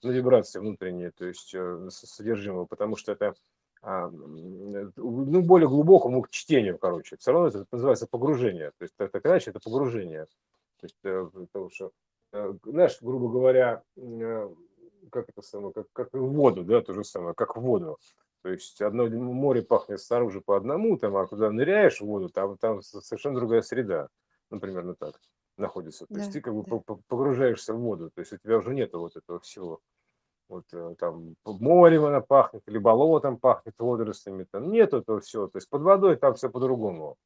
на 0.03 0.11
вибрации 0.11 0.59
внутренние, 0.59 1.13
то 1.13 1.25
есть 1.25 1.55
э, 1.55 1.89
содержимого, 1.91 2.65
потому 2.65 2.97
что 2.97 3.13
это 3.13 3.37
а, 3.83 4.11
ну, 4.11 5.43
более 5.43 5.69
глубокому 5.69 6.27
чтению, 6.29 6.77
короче. 6.77 7.17
Все 7.19 7.31
равно 7.31 7.47
это 7.51 7.67
называется 7.71 8.09
погружение. 8.09 8.73
То 8.79 8.83
есть 8.83 8.95
так, 8.97 9.13
так 9.13 9.25
это 9.27 9.61
погружение. 9.61 10.25
То 10.81 10.87
есть, 10.87 10.99
э, 11.05 11.29
потому 11.53 11.71
что, 11.71 11.93
э, 12.33 12.53
знаешь, 12.65 12.99
грубо 13.01 13.29
говоря, 13.29 13.85
как 15.13 15.29
это 15.29 15.41
самое, 15.43 15.73
как, 15.73 15.87
как 15.93 16.13
в 16.13 16.33
воду, 16.33 16.65
да, 16.65 16.81
то 16.81 16.95
же 16.95 17.05
самое, 17.05 17.35
как 17.35 17.57
в 17.57 17.61
воду. 17.61 18.01
То 18.43 18.51
есть 18.51 18.81
одно 18.83 19.07
море 19.09 19.63
пахнет 19.63 20.01
снаружи 20.01 20.41
по 20.41 20.57
одному, 20.57 20.97
там, 20.97 21.17
а 21.17 21.27
когда 21.27 21.51
ныряешь 21.51 22.01
в 22.01 22.07
воду, 22.07 22.29
там, 22.29 22.57
там 22.59 22.83
совершенно 22.83 23.37
другая 23.37 23.63
среда, 23.63 24.09
ну, 24.51 24.59
примерно 24.59 24.95
так 24.95 25.15
находится. 25.57 26.07
То 26.07 26.15
есть 26.17 26.29
Да, 26.29 26.33
ты 26.33 26.41
как 26.41 26.55
бы 26.55 26.63
да. 26.65 26.71
по- 26.71 26.81
по- 26.81 27.03
погружаешься 27.09 27.73
в 27.75 27.79
воду, 27.79 28.11
то 28.11 28.21
есть 28.21 28.33
у 28.33 28.39
тебя 28.39 28.59
уже 28.59 28.75
нету 28.75 28.99
вот 28.99 29.17
этого 29.17 29.39
всего. 29.41 29.81
Вот 30.49 30.65
э, 30.73 30.95
там 30.99 31.35
морем 31.45 32.05
она 32.05 32.21
пахнет, 32.21 32.63
или 32.67 32.79
болотом 32.79 33.39
пахнет 33.39 33.75
водорослями, 33.79 34.47
там 34.51 34.71
нет 34.71 34.93
этого 34.93 35.21
всего. 35.21 35.47
То 35.47 35.59
есть 35.59 35.69
под 35.71 35.83
водой 35.83 36.17
там 36.17 36.35
все 36.35 36.51
по-другому. 36.51 37.17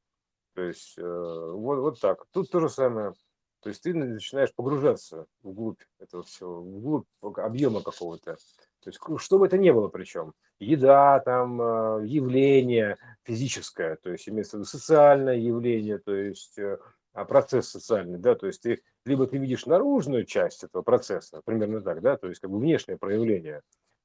То 0.55 0.61
есть 0.61 0.97
э, 0.97 1.01
вот, 1.03 1.79
вот 1.79 1.99
так. 1.99 2.25
Тут 2.31 2.49
то 2.49 2.59
же 2.59 2.69
самое. 2.69 3.13
То 3.61 3.69
есть 3.69 3.83
ты 3.83 3.93
начинаешь 3.93 4.53
погружаться 4.55 5.25
вглубь 5.41 5.81
этого 5.99 6.23
всего, 6.23 6.61
вглубь 6.61 7.05
объема 7.21 7.81
какого-то. 7.81 8.37
То 8.83 8.89
есть, 8.89 8.99
что 9.17 9.39
бы 9.39 9.47
это 9.47 9.57
ни 9.57 9.69
было 9.71 9.87
причем, 9.87 10.33
еда, 10.59 11.19
там, 11.19 11.61
э, 11.61 12.07
явление 12.07 12.97
физическое, 13.23 13.97
то 13.97 14.11
есть 14.11 14.29
имеется 14.29 14.57
в 14.57 14.59
виду 14.59 14.65
социальное 14.65 15.35
явление, 15.35 15.97
то 15.99 16.13
есть 16.13 16.57
э, 16.57 16.77
а 17.13 17.25
процесс 17.25 17.69
социальный, 17.69 18.19
да, 18.19 18.35
то 18.35 18.47
есть 18.47 18.61
ты 18.61 18.81
либо 19.05 19.25
ты 19.25 19.37
видишь 19.37 19.65
наружную 19.65 20.25
часть 20.25 20.63
этого 20.63 20.83
процесса, 20.83 21.41
примерно 21.45 21.81
так, 21.81 22.01
да, 22.01 22.17
то 22.17 22.27
есть 22.27 22.39
как 22.39 22.51
бы 22.51 22.59
внешнее 22.59 22.97
проявление, 22.97 23.61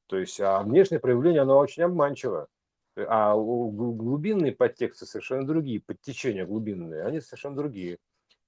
то 0.07 0.17
есть 0.17 0.41
а 0.41 0.62
внешнее 0.62 1.00
проявление, 1.00 1.43
оно 1.43 1.59
очень 1.59 1.83
обманчиво, 1.83 2.49
а 2.97 3.35
глубинные 3.35 4.52
подтексты 4.52 5.07
совершенно 5.07 5.47
другие, 5.47 5.81
подтечения 5.81 6.45
глубинные, 6.45 7.05
они 7.05 7.21
совершенно 7.21 7.57
другие. 7.57 7.99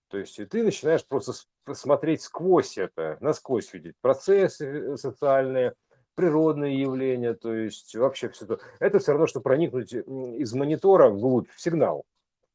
То 0.09 0.19
есть 0.19 0.37
ты 0.49 0.62
начинаешь 0.62 1.04
просто 1.04 1.33
смотреть 1.73 2.23
сквозь 2.23 2.78
это, 2.78 3.16
насквозь 3.21 3.73
видеть 3.73 3.97
процессы 4.00 4.66
э, 4.66 4.97
социальные, 4.97 5.75
природные 6.14 6.80
явления, 6.80 7.35
то 7.35 7.52
есть 7.52 7.94
вообще 7.94 8.28
все 8.28 8.44
это. 8.44 8.59
Это 8.78 8.99
все 8.99 9.12
равно, 9.12 9.26
что 9.26 9.40
проникнуть 9.40 9.92
из 9.92 10.52
монитора 10.54 11.09
вглубь 11.11 11.50
в 11.50 11.61
сигнал. 11.61 12.04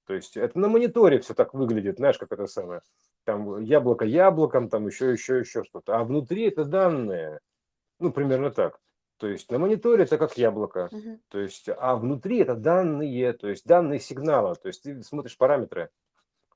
То 0.06 0.16
есть 0.16 0.38
это 0.38 0.58
на 0.58 0.68
мониторе 0.68 1.20
все 1.20 1.34
так 1.34 1.54
выглядит, 1.54 1.98
знаешь, 1.98 2.18
как 2.18 2.32
это 2.32 2.48
самое. 2.48 2.82
Там 3.26 3.62
яблоко 3.62 4.06
яблоком, 4.06 4.70
там 4.70 4.88
еще, 4.88 5.12
еще, 5.12 5.40
еще 5.40 5.64
что-то. 5.64 5.98
А 5.98 6.04
внутри 6.04 6.48
это 6.48 6.66
данные. 6.66 7.40
Ну, 8.00 8.12
примерно 8.12 8.50
так. 8.50 8.80
То 9.18 9.28
есть 9.28 9.52
на 9.52 9.60
мониторе 9.60 10.06
это 10.06 10.18
как 10.18 10.38
яблоко. 10.38 10.90
Uh-huh. 10.92 11.20
То 11.28 11.40
есть, 11.40 11.70
а 11.70 11.96
внутри 11.96 12.40
это 12.40 12.56
данные, 12.56 13.34
то 13.34 13.50
есть 13.50 13.66
данные 13.66 14.00
сигнала. 14.00 14.56
То 14.56 14.70
есть 14.70 14.82
ты 14.82 15.04
смотришь 15.04 15.38
параметры. 15.38 15.90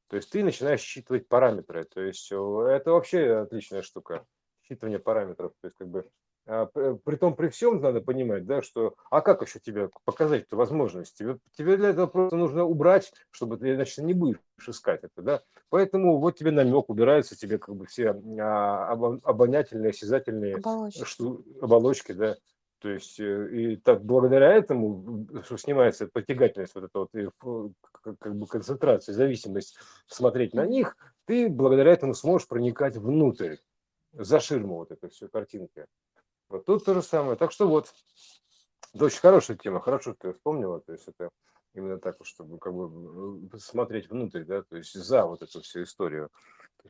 То 0.07 0.15
есть 0.15 0.31
ты 0.31 0.43
начинаешь 0.43 0.79
считывать 0.79 1.27
параметры. 1.27 1.83
То 1.83 2.01
есть 2.01 2.31
это 2.31 2.83
вообще 2.91 3.33
отличная 3.33 3.81
штука. 3.81 4.25
Считывание 4.67 4.99
параметров. 4.99 5.51
То 5.61 5.67
есть 5.67 5.77
как 5.77 5.89
бы 5.89 6.09
при 6.45 7.15
том, 7.15 7.35
при 7.35 7.47
всем 7.47 7.79
надо 7.81 8.01
понимать, 8.01 8.45
да, 8.45 8.61
что, 8.61 8.95
а 9.09 9.21
как 9.21 9.41
еще 9.41 9.59
тебе 9.59 9.89
показать 10.03 10.43
эту 10.43 10.57
возможность? 10.57 11.17
Тебе, 11.17 11.37
тебе 11.57 11.77
для 11.77 11.89
этого 11.89 12.07
просто 12.07 12.35
нужно 12.35 12.65
убрать, 12.65 13.13
чтобы 13.31 13.57
ты, 13.57 13.73
иначе 13.73 14.03
не 14.03 14.13
будешь 14.13 14.39
искать 14.67 15.03
это, 15.03 15.21
да. 15.21 15.41
Поэтому 15.69 16.19
вот 16.19 16.37
тебе 16.37 16.51
намек, 16.51 16.89
убираются 16.89 17.37
тебе 17.37 17.57
как 17.57 17.75
бы 17.75 17.85
все 17.85 18.11
а, 18.39 18.91
обонятельные, 19.23 19.91
осязательные 19.91 20.55
оболочки. 20.55 21.03
Что, 21.05 21.41
оболочки, 21.61 22.11
да. 22.11 22.35
То 22.79 22.89
есть 22.89 23.17
э, 23.21 23.49
и 23.55 23.75
так 23.77 24.03
благодаря 24.03 24.51
этому, 24.51 25.25
что 25.45 25.55
снимается 25.55 26.09
притягательность, 26.11 26.75
вот 26.75 26.83
эта 26.83 26.99
вот 26.99 27.15
и, 27.15 27.29
как 28.19 28.35
бы 28.35 28.45
концентрация, 28.45 29.13
зависимость 29.13 29.77
смотреть 30.07 30.53
на 30.53 30.65
них, 30.65 30.97
ты 31.23 31.47
благодаря 31.47 31.93
этому 31.93 32.13
сможешь 32.13 32.49
проникать 32.49 32.97
внутрь, 32.97 33.55
за 34.13 34.39
ширму 34.39 34.75
вот 34.75 34.91
этой 34.91 35.09
всей 35.09 35.27
картинки. 35.27 35.85
Вот 36.53 36.65
тут 36.65 36.85
то 36.85 36.93
же 36.93 37.01
самое. 37.01 37.35
Так 37.35 37.51
что 37.51 37.67
вот, 37.67 37.91
это 38.93 39.05
очень 39.05 39.19
хорошая 39.19 39.57
тема, 39.57 39.81
хорошо 39.81 40.13
ты 40.13 40.33
вспомнила, 40.33 40.81
то 40.81 40.91
есть 40.91 41.07
это 41.07 41.31
именно 41.73 41.97
так, 41.97 42.15
чтобы 42.21 42.59
как 42.59 42.75
бы 42.75 43.49
э, 43.51 43.57
смотреть 43.57 44.07
внутрь, 44.07 44.43
да, 44.43 44.61
то 44.61 44.77
есть 44.77 44.93
за 44.93 45.25
вот 45.25 45.41
эту 45.41 45.61
всю 45.61 45.81
историю. 45.81 46.29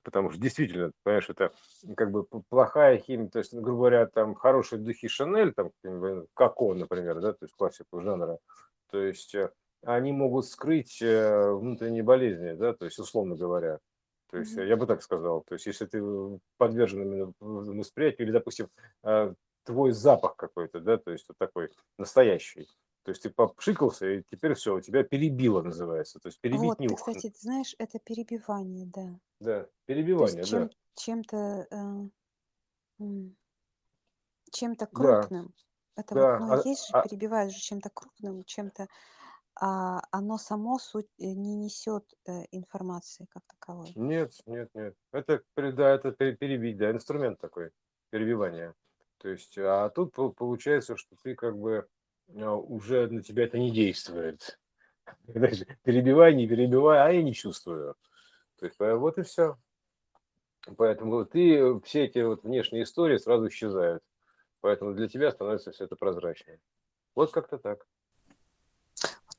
Потому 0.03 0.31
что 0.31 0.41
действительно, 0.41 0.91
понимаешь, 1.03 1.29
это 1.29 1.49
как 1.95 2.11
бы 2.11 2.25
плохая 2.49 2.97
химия, 2.97 3.29
то 3.29 3.39
есть, 3.39 3.53
грубо 3.53 3.77
говоря, 3.77 4.05
там 4.07 4.35
хорошие 4.35 4.79
духи 4.79 5.07
Шанель, 5.07 5.53
там, 5.53 5.71
как 6.33 6.61
он, 6.61 6.79
например, 6.79 7.21
да, 7.21 7.31
то 7.31 7.45
есть 7.45 7.55
классику 7.55 8.01
жанра, 8.01 8.39
то 8.91 8.99
есть 8.99 9.33
э, 9.33 9.49
они 9.83 10.11
могут 10.11 10.45
скрыть 10.45 11.01
э, 11.01 11.53
внутренние 11.53 12.03
болезни, 12.03 12.51
да, 12.51 12.73
то 12.73 12.83
есть, 12.83 12.99
условно 12.99 13.37
говоря. 13.37 13.79
То 14.29 14.39
есть, 14.39 14.57
mm-hmm. 14.57 14.67
я 14.67 14.75
бы 14.75 14.87
так 14.87 15.03
сказал, 15.03 15.43
то 15.47 15.53
есть, 15.53 15.67
если 15.67 15.85
ты 15.85 16.01
подвержен 16.57 17.03
именно 17.03 17.33
восприятию, 17.39 18.25
или, 18.25 18.33
допустим, 18.33 18.67
твой 19.63 19.91
запах 19.91 20.35
какой-то, 20.35 20.79
да, 20.79 20.97
то 20.97 21.11
есть 21.11 21.25
вот 21.27 21.37
такой 21.37 21.71
настоящий. 21.97 22.67
То 23.03 23.11
есть 23.11 23.23
ты 23.23 23.29
попшикался, 23.29 24.07
и 24.09 24.23
теперь 24.31 24.53
все, 24.53 24.75
у 24.75 24.81
тебя 24.81 25.03
перебило 25.03 25.61
называется. 25.61 26.19
То 26.19 26.27
есть 26.27 26.39
перебить 26.39 26.61
Вот, 26.63 26.77
ты, 26.77 26.85
нюх. 26.85 26.99
кстати, 26.99 27.29
ты 27.29 27.37
знаешь, 27.39 27.75
это 27.77 27.99
перебивание, 27.99 28.85
да. 28.85 29.19
Да, 29.39 29.67
перебивание, 29.85 30.37
есть 30.37 30.51
да. 30.51 30.69
чем, 30.95 31.23
чем-то 31.27 31.67
э, 31.69 32.09
чем-то 34.53 34.85
Да, 34.85 34.93
крупным. 34.93 35.53
Это 35.95 36.15
вот, 36.15 36.21
да. 36.21 36.39
ну, 36.39 36.53
А, 36.53 36.61
есть 36.67 36.87
же, 36.87 36.93
а, 36.93 37.01
перебивают 37.01 37.53
же 37.53 37.59
чем-то 37.59 37.89
крупным, 37.89 38.43
чем-то, 38.43 38.87
а 39.55 40.01
оно 40.11 40.37
само 40.37 40.79
суть 40.79 41.09
э, 41.19 41.25
не 41.25 41.55
несет 41.55 42.05
э, 42.25 42.45
информации 42.51 43.27
как 43.29 43.43
таковой. 43.45 43.93
нет, 43.95 44.33
нет, 44.45 44.69
нет. 44.73 44.95
Это, 45.11 45.43
да, 45.55 45.89
это 45.91 46.11
пере- 46.11 46.35
перебить, 46.35 46.77
да, 46.77 46.89
инструмент 46.89 47.39
такой, 47.39 47.71
перебивание. 48.09 48.73
То 49.23 49.29
есть, 49.29 49.57
а 49.57 49.89
тут 49.89 50.13
получается, 50.35 50.97
что 50.97 51.15
ты 51.23 51.33
как 51.33 51.57
бы 51.57 51.87
а, 52.35 52.55
уже 52.55 53.07
на 53.07 53.23
тебя 53.23 53.45
это 53.45 53.57
не 53.57 53.71
действует. 53.71 54.59
перебивай, 55.83 56.35
не 56.35 56.45
перебивай, 56.45 56.99
а 56.99 57.09
я 57.09 57.23
не 57.23 57.33
чувствую. 57.33 57.95
То 58.59 58.65
есть, 58.65 58.77
вот 58.77 59.17
и 59.17 59.21
все. 59.23 59.57
Поэтому 60.75 61.25
ты, 61.25 61.79
все 61.85 62.03
эти 62.03 62.19
вот 62.19 62.43
внешние 62.43 62.83
истории 62.83 63.15
сразу 63.15 63.47
исчезают. 63.47 64.03
Поэтому 64.59 64.93
для 64.93 65.07
тебя 65.07 65.31
становится 65.31 65.71
все 65.71 65.85
это 65.85 65.95
прозрачнее. 65.95 66.59
Вот 67.15 67.31
как-то 67.31 67.57
так. 67.57 67.87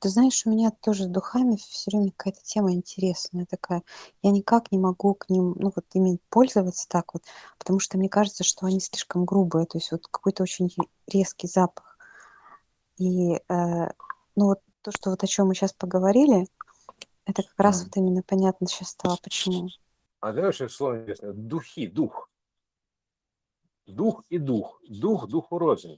Ты 0.05 0.09
знаешь, 0.09 0.45
у 0.45 0.51
меня 0.51 0.69
тоже 0.69 1.05
с 1.05 1.07
духами 1.07 1.55
все 1.55 1.89
время 1.89 2.11
какая-то 2.15 2.39
тема 2.43 2.73
интересная 2.73 3.47
такая. 3.47 3.81
Я 4.21 4.29
никак 4.29 4.71
не 4.71 4.77
могу 4.77 5.15
к 5.15 5.31
ним, 5.31 5.55
ну 5.57 5.73
вот 5.75 5.83
ими 5.95 6.19
пользоваться 6.29 6.87
так 6.87 7.15
вот, 7.15 7.23
потому 7.57 7.79
что 7.79 7.97
мне 7.97 8.07
кажется, 8.07 8.43
что 8.43 8.67
они 8.67 8.79
слишком 8.79 9.25
грубые, 9.25 9.65
то 9.65 9.79
есть 9.79 9.91
вот 9.91 10.05
какой-то 10.05 10.43
очень 10.43 10.69
резкий 11.07 11.47
запах. 11.47 11.97
И, 12.99 13.33
э, 13.33 13.39
ну 13.49 13.89
вот 14.35 14.59
то, 14.83 14.91
что 14.91 15.09
вот 15.09 15.23
о 15.23 15.25
чем 15.25 15.47
мы 15.47 15.55
сейчас 15.55 15.73
поговорили, 15.73 16.45
это 17.25 17.41
как 17.41 17.57
раз 17.57 17.83
вот 17.85 17.97
именно 17.97 18.21
понятно 18.21 18.67
сейчас 18.67 18.89
стало, 18.89 19.17
почему. 19.23 19.69
А 20.19 20.33
знаешь, 20.33 20.61
слово 20.71 20.99
интересное? 20.99 21.33
Духи, 21.33 21.87
дух. 21.87 22.29
Дух 23.87 24.23
и 24.29 24.37
дух. 24.37 24.79
Дух, 24.87 25.27
духу 25.27 25.57
рознь. 25.57 25.97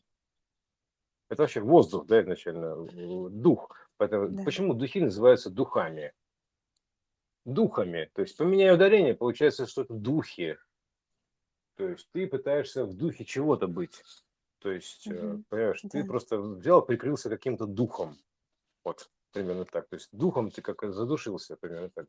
Это 1.27 1.43
вообще 1.43 1.59
воздух, 1.59 2.05
да, 2.05 2.21
изначально, 2.21 2.77
дух. 3.31 3.86
Поэтому, 3.97 4.29
да. 4.29 4.43
Почему 4.43 4.73
духи 4.73 5.01
называются 5.01 5.49
духами? 5.49 6.13
Духами. 7.45 8.09
То 8.13 8.21
есть 8.21 8.37
поменяя 8.37 8.75
ударение, 8.75 9.15
получается, 9.15 9.65
что 9.65 9.81
это 9.81 9.93
духи. 9.93 10.57
То 11.75 11.87
есть 11.87 12.07
ты 12.11 12.27
пытаешься 12.27 12.85
в 12.85 12.93
духе 12.93 13.25
чего-то 13.25 13.67
быть. 13.67 14.03
То 14.59 14.71
есть, 14.71 15.07
угу. 15.07 15.43
понимаешь, 15.49 15.79
да. 15.83 15.89
ты 15.89 16.03
просто 16.03 16.39
взял, 16.39 16.81
прикрылся 16.81 17.29
каким-то 17.29 17.65
духом. 17.65 18.17
Вот, 18.83 19.09
примерно 19.31 19.65
так. 19.65 19.87
То 19.87 19.95
есть 19.95 20.09
духом 20.11 20.51
ты 20.51 20.61
как 20.61 20.91
задушился, 20.91 21.55
примерно 21.57 21.89
так. 21.89 22.07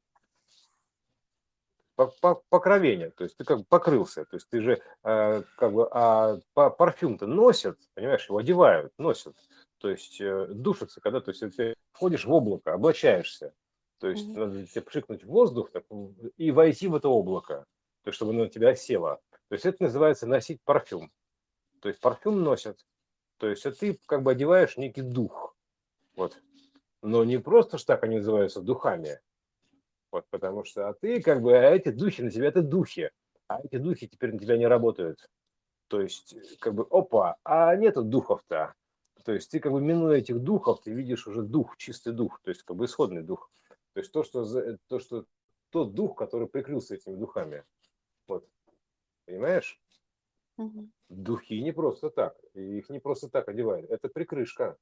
Покровение, 2.48 3.10
то 3.10 3.24
есть 3.24 3.36
ты 3.36 3.44
как 3.44 3.58
бы 3.58 3.64
покрылся, 3.64 4.24
то 4.24 4.36
есть 4.36 4.48
ты 4.48 4.60
же 4.60 4.80
э, 5.02 5.42
как 5.56 5.72
бы, 5.72 5.88
а 5.90 6.38
парфюм-то 6.54 7.26
носят, 7.26 7.76
понимаешь, 7.94 8.28
его 8.28 8.38
одевают, 8.38 8.92
носят 8.98 9.36
то 9.78 9.90
есть 9.90 10.20
э, 10.20 10.46
душится, 10.48 11.00
когда 11.00 11.20
то 11.20 11.30
есть, 11.30 11.56
ты 11.56 11.74
входишь 11.92 12.24
в 12.24 12.32
облако, 12.32 12.74
облачаешься. 12.74 13.54
То 13.98 14.08
есть 14.08 14.28
mm-hmm. 14.28 14.38
надо 14.38 14.66
тебе 14.66 14.82
пшикнуть 14.82 15.24
в 15.24 15.28
воздух 15.28 15.70
так, 15.72 15.84
и 16.36 16.50
войти 16.50 16.86
в 16.86 16.94
это 16.94 17.08
облако, 17.08 17.66
то 18.04 18.08
есть, 18.08 18.16
чтобы 18.16 18.32
оно 18.32 18.44
на 18.44 18.48
тебя 18.48 18.70
осело. 18.70 19.20
То 19.48 19.54
есть 19.54 19.66
это 19.66 19.84
называется 19.84 20.26
носить 20.26 20.60
парфюм. 20.64 21.10
То 21.80 21.88
есть 21.88 22.00
парфюм 22.00 22.42
носят. 22.42 22.84
То 23.38 23.48
есть 23.48 23.64
это 23.66 23.78
ты 23.78 24.00
как 24.06 24.22
бы 24.22 24.32
одеваешь 24.32 24.76
некий 24.76 25.02
дух. 25.02 25.56
Вот. 26.16 26.36
Но 27.02 27.24
не 27.24 27.38
просто 27.38 27.78
ж 27.78 27.84
так 27.84 28.02
они 28.02 28.18
называются 28.18 28.60
духами. 28.60 29.20
Вот, 30.10 30.26
потому 30.30 30.64
что 30.64 30.88
а 30.88 30.94
ты 30.94 31.20
как 31.22 31.42
бы, 31.42 31.56
а 31.56 31.70
эти 31.70 31.90
духи 31.90 32.22
на 32.22 32.30
тебя 32.30 32.48
это 32.48 32.62
духи. 32.62 33.10
А 33.46 33.60
эти 33.62 33.76
духи 33.76 34.08
теперь 34.08 34.32
на 34.32 34.38
тебя 34.38 34.56
не 34.56 34.66
работают. 34.66 35.28
То 35.88 36.02
есть, 36.02 36.36
как 36.58 36.74
бы, 36.74 36.86
опа, 36.90 37.36
а 37.44 37.74
нету 37.76 38.02
духов-то. 38.02 38.74
То 39.28 39.34
есть 39.34 39.50
ты 39.50 39.60
как 39.60 39.72
бы 39.72 39.82
минуя 39.82 40.16
этих 40.16 40.40
духов, 40.40 40.80
ты 40.80 40.90
видишь 40.90 41.26
уже 41.26 41.42
дух, 41.42 41.76
чистый 41.76 42.14
дух, 42.14 42.40
то 42.42 42.48
есть 42.48 42.62
как 42.62 42.78
бы 42.78 42.86
исходный 42.86 43.22
дух. 43.22 43.50
То 43.92 44.00
есть 44.00 44.10
то, 44.10 44.22
что, 44.22 44.78
то, 44.86 44.98
что 44.98 45.26
тот 45.68 45.92
дух, 45.92 46.16
который 46.16 46.48
прикрылся 46.48 46.94
этими 46.94 47.14
духами. 47.14 47.62
Вот. 48.26 48.48
Понимаешь? 49.26 49.78
Угу. 50.56 50.88
Духи 51.10 51.60
не 51.60 51.72
просто 51.72 52.08
так. 52.08 52.38
Их 52.54 52.88
не 52.88 53.00
просто 53.00 53.28
так 53.28 53.50
одевают. 53.50 53.90
Это 53.90 54.08
прикрышка. 54.08 54.78